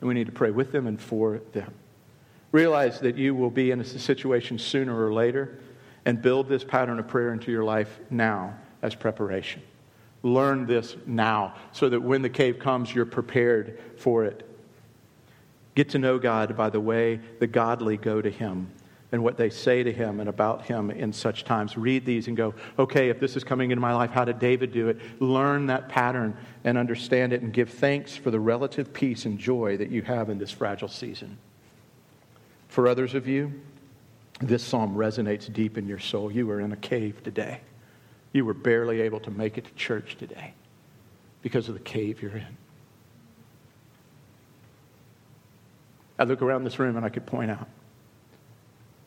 And 0.00 0.08
we 0.08 0.14
need 0.14 0.26
to 0.26 0.32
pray 0.32 0.50
with 0.50 0.72
them 0.72 0.88
and 0.88 1.00
for 1.00 1.40
them. 1.52 1.72
Realize 2.50 2.98
that 2.98 3.16
you 3.16 3.36
will 3.36 3.52
be 3.52 3.70
in 3.70 3.80
a 3.80 3.84
situation 3.84 4.58
sooner 4.58 5.06
or 5.06 5.12
later 5.12 5.60
and 6.04 6.20
build 6.20 6.48
this 6.48 6.64
pattern 6.64 6.98
of 6.98 7.06
prayer 7.06 7.32
into 7.32 7.52
your 7.52 7.62
life 7.62 8.00
now 8.10 8.58
as 8.82 8.96
preparation. 8.96 9.62
Learn 10.24 10.66
this 10.66 10.96
now 11.06 11.54
so 11.70 11.88
that 11.88 12.00
when 12.00 12.20
the 12.20 12.28
cave 12.28 12.58
comes, 12.58 12.92
you're 12.92 13.06
prepared 13.06 13.78
for 13.96 14.24
it. 14.24 14.44
Get 15.76 15.90
to 15.90 16.00
know 16.00 16.18
God 16.18 16.56
by 16.56 16.70
the 16.70 16.80
way 16.80 17.20
the 17.38 17.46
godly 17.46 17.96
go 17.96 18.20
to 18.20 18.28
Him 18.28 18.72
and 19.14 19.22
what 19.22 19.36
they 19.36 19.48
say 19.48 19.84
to 19.84 19.92
Him 19.92 20.18
and 20.18 20.28
about 20.28 20.66
Him 20.66 20.90
in 20.90 21.12
such 21.12 21.44
times. 21.44 21.78
Read 21.78 22.04
these 22.04 22.26
and 22.26 22.36
go, 22.36 22.52
okay, 22.80 23.10
if 23.10 23.20
this 23.20 23.36
is 23.36 23.44
coming 23.44 23.70
into 23.70 23.80
my 23.80 23.94
life, 23.94 24.10
how 24.10 24.24
did 24.24 24.40
David 24.40 24.72
do 24.72 24.88
it? 24.88 24.98
Learn 25.20 25.68
that 25.68 25.88
pattern 25.88 26.36
and 26.64 26.76
understand 26.76 27.32
it 27.32 27.40
and 27.40 27.52
give 27.52 27.70
thanks 27.70 28.16
for 28.16 28.32
the 28.32 28.40
relative 28.40 28.92
peace 28.92 29.24
and 29.24 29.38
joy 29.38 29.76
that 29.76 29.88
you 29.88 30.02
have 30.02 30.30
in 30.30 30.38
this 30.38 30.50
fragile 30.50 30.88
season. 30.88 31.38
For 32.66 32.88
others 32.88 33.14
of 33.14 33.28
you, 33.28 33.52
this 34.40 34.64
psalm 34.64 34.96
resonates 34.96 35.50
deep 35.52 35.78
in 35.78 35.86
your 35.86 36.00
soul. 36.00 36.28
You 36.28 36.48
were 36.48 36.58
in 36.58 36.72
a 36.72 36.76
cave 36.76 37.22
today. 37.22 37.60
You 38.32 38.44
were 38.44 38.52
barely 38.52 39.00
able 39.00 39.20
to 39.20 39.30
make 39.30 39.56
it 39.58 39.66
to 39.66 39.74
church 39.74 40.16
today 40.18 40.54
because 41.40 41.68
of 41.68 41.74
the 41.74 41.80
cave 41.80 42.20
you're 42.20 42.36
in. 42.36 42.56
I 46.18 46.24
look 46.24 46.42
around 46.42 46.64
this 46.64 46.80
room 46.80 46.96
and 46.96 47.06
I 47.06 47.10
could 47.10 47.26
point 47.26 47.52
out 47.52 47.68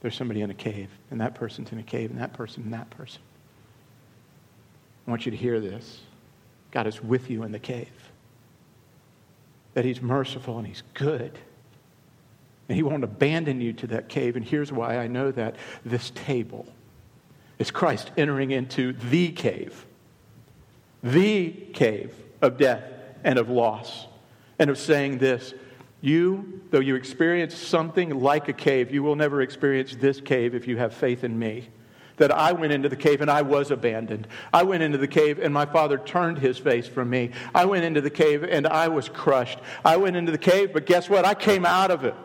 there's 0.01 0.15
somebody 0.15 0.41
in 0.41 0.49
a 0.49 0.55
cave, 0.55 0.89
and 1.11 1.21
that 1.21 1.35
person's 1.35 1.71
in 1.71 1.79
a 1.79 1.83
cave, 1.83 2.11
and 2.11 2.19
that 2.19 2.33
person, 2.33 2.63
and 2.63 2.73
that 2.73 2.89
person. 2.89 3.21
I 5.07 5.09
want 5.09 5.25
you 5.25 5.31
to 5.31 5.37
hear 5.37 5.59
this. 5.59 6.01
God 6.71 6.85
is 6.85 7.01
with 7.01 7.29
you 7.29 7.43
in 7.43 7.51
the 7.51 7.59
cave. 7.59 7.87
That 9.73 9.85
He's 9.85 10.01
merciful 10.01 10.57
and 10.57 10.67
He's 10.67 10.83
good. 10.93 11.37
And 12.67 12.75
He 12.75 12.83
won't 12.83 13.03
abandon 13.03 13.61
you 13.61 13.73
to 13.73 13.87
that 13.87 14.09
cave. 14.09 14.35
And 14.35 14.45
here's 14.45 14.71
why 14.71 14.97
I 14.97 15.07
know 15.07 15.31
that 15.31 15.55
this 15.85 16.11
table 16.13 16.67
is 17.57 17.71
Christ 17.71 18.11
entering 18.17 18.51
into 18.51 18.93
the 18.93 19.31
cave, 19.31 19.85
the 21.01 21.51
cave 21.73 22.13
of 22.41 22.57
death 22.57 22.83
and 23.23 23.39
of 23.39 23.49
loss, 23.49 24.05
and 24.59 24.69
of 24.69 24.77
saying 24.77 25.17
this 25.19 25.53
You, 26.01 26.61
though 26.69 26.79
you 26.79 26.95
experience 26.95 27.55
something 27.55 28.19
like 28.19 28.47
a 28.49 28.53
cave, 28.53 28.91
you 28.91 29.01
will 29.03 29.15
never 29.15 29.41
experience 29.41 29.95
this 29.95 30.21
cave 30.21 30.53
if 30.53 30.67
you 30.67 30.77
have 30.77 30.93
faith 30.93 31.23
in 31.23 31.37
me 31.37 31.69
that 32.17 32.31
I 32.31 32.51
went 32.51 32.73
into 32.73 32.89
the 32.89 32.95
cave 32.95 33.21
and 33.21 33.31
I 33.31 33.43
was 33.43 33.71
abandoned. 33.71 34.27
I 34.51 34.63
went 34.63 34.83
into 34.83 34.97
the 34.97 35.07
cave 35.07 35.39
and 35.39 35.53
my 35.53 35.65
father 35.65 35.97
turned 35.97 36.39
his 36.39 36.57
face 36.57 36.87
from 36.87 37.09
me. 37.09 37.31
I 37.55 37.65
went 37.65 37.85
into 37.85 38.01
the 38.01 38.09
cave 38.09 38.43
and 38.43 38.67
I 38.67 38.87
was 38.89 39.07
crushed. 39.07 39.59
I 39.85 39.97
went 39.97 40.15
into 40.15 40.31
the 40.31 40.37
cave, 40.37 40.73
but 40.73 40.85
guess 40.85 41.09
what? 41.09 41.25
I 41.25 41.33
came 41.33 41.65
out 41.65 41.91
of 41.91 42.03
it. 42.03 42.15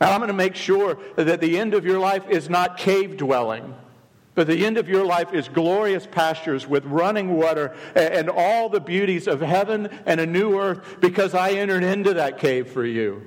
Now, 0.00 0.12
I'm 0.12 0.20
going 0.20 0.28
to 0.28 0.34
make 0.34 0.56
sure 0.56 0.98
that 1.16 1.42
the 1.42 1.58
end 1.58 1.74
of 1.74 1.84
your 1.84 1.98
life 1.98 2.26
is 2.30 2.48
not 2.48 2.78
cave 2.78 3.18
dwelling, 3.18 3.74
but 4.34 4.46
the 4.46 4.64
end 4.64 4.78
of 4.78 4.88
your 4.88 5.04
life 5.04 5.34
is 5.34 5.48
glorious 5.48 6.06
pastures 6.06 6.66
with 6.66 6.84
running 6.84 7.36
water 7.36 7.74
and 7.94 8.30
all 8.30 8.68
the 8.68 8.80
beauties 8.80 9.26
of 9.26 9.40
heaven 9.40 9.88
and 10.06 10.20
a 10.20 10.26
new 10.26 10.58
earth 10.58 10.98
because 11.00 11.34
I 11.34 11.50
entered 11.50 11.82
into 11.82 12.14
that 12.14 12.38
cave 12.38 12.70
for 12.70 12.84
you. 12.84 13.22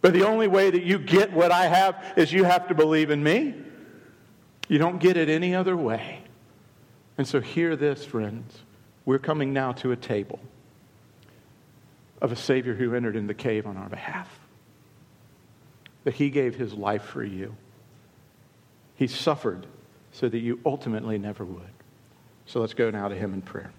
But 0.00 0.12
the 0.12 0.24
only 0.24 0.46
way 0.46 0.70
that 0.70 0.84
you 0.84 0.98
get 0.98 1.32
what 1.32 1.50
I 1.50 1.66
have 1.66 2.02
is 2.16 2.32
you 2.32 2.44
have 2.44 2.68
to 2.68 2.74
believe 2.74 3.10
in 3.10 3.22
me. 3.22 3.54
You 4.68 4.78
don't 4.78 4.98
get 4.98 5.16
it 5.16 5.28
any 5.28 5.54
other 5.54 5.76
way. 5.76 6.22
And 7.18 7.26
so, 7.26 7.40
hear 7.40 7.76
this, 7.76 8.04
friends. 8.04 8.60
We're 9.04 9.18
coming 9.18 9.52
now 9.52 9.72
to 9.72 9.92
a 9.92 9.96
table 9.96 10.38
of 12.20 12.30
a 12.30 12.36
Savior 12.36 12.74
who 12.74 12.94
entered 12.94 13.16
in 13.16 13.26
the 13.26 13.34
cave 13.34 13.66
on 13.66 13.76
our 13.76 13.88
behalf 13.88 14.28
that 16.04 16.14
he 16.14 16.30
gave 16.30 16.54
his 16.54 16.72
life 16.72 17.02
for 17.02 17.24
you. 17.24 17.56
He 18.94 19.06
suffered 19.06 19.66
so 20.16 20.28
that 20.30 20.38
you 20.38 20.58
ultimately 20.64 21.18
never 21.18 21.44
would. 21.44 21.62
So 22.46 22.60
let's 22.60 22.72
go 22.72 22.90
now 22.90 23.08
to 23.08 23.14
him 23.14 23.34
in 23.34 23.42
prayer. 23.42 23.70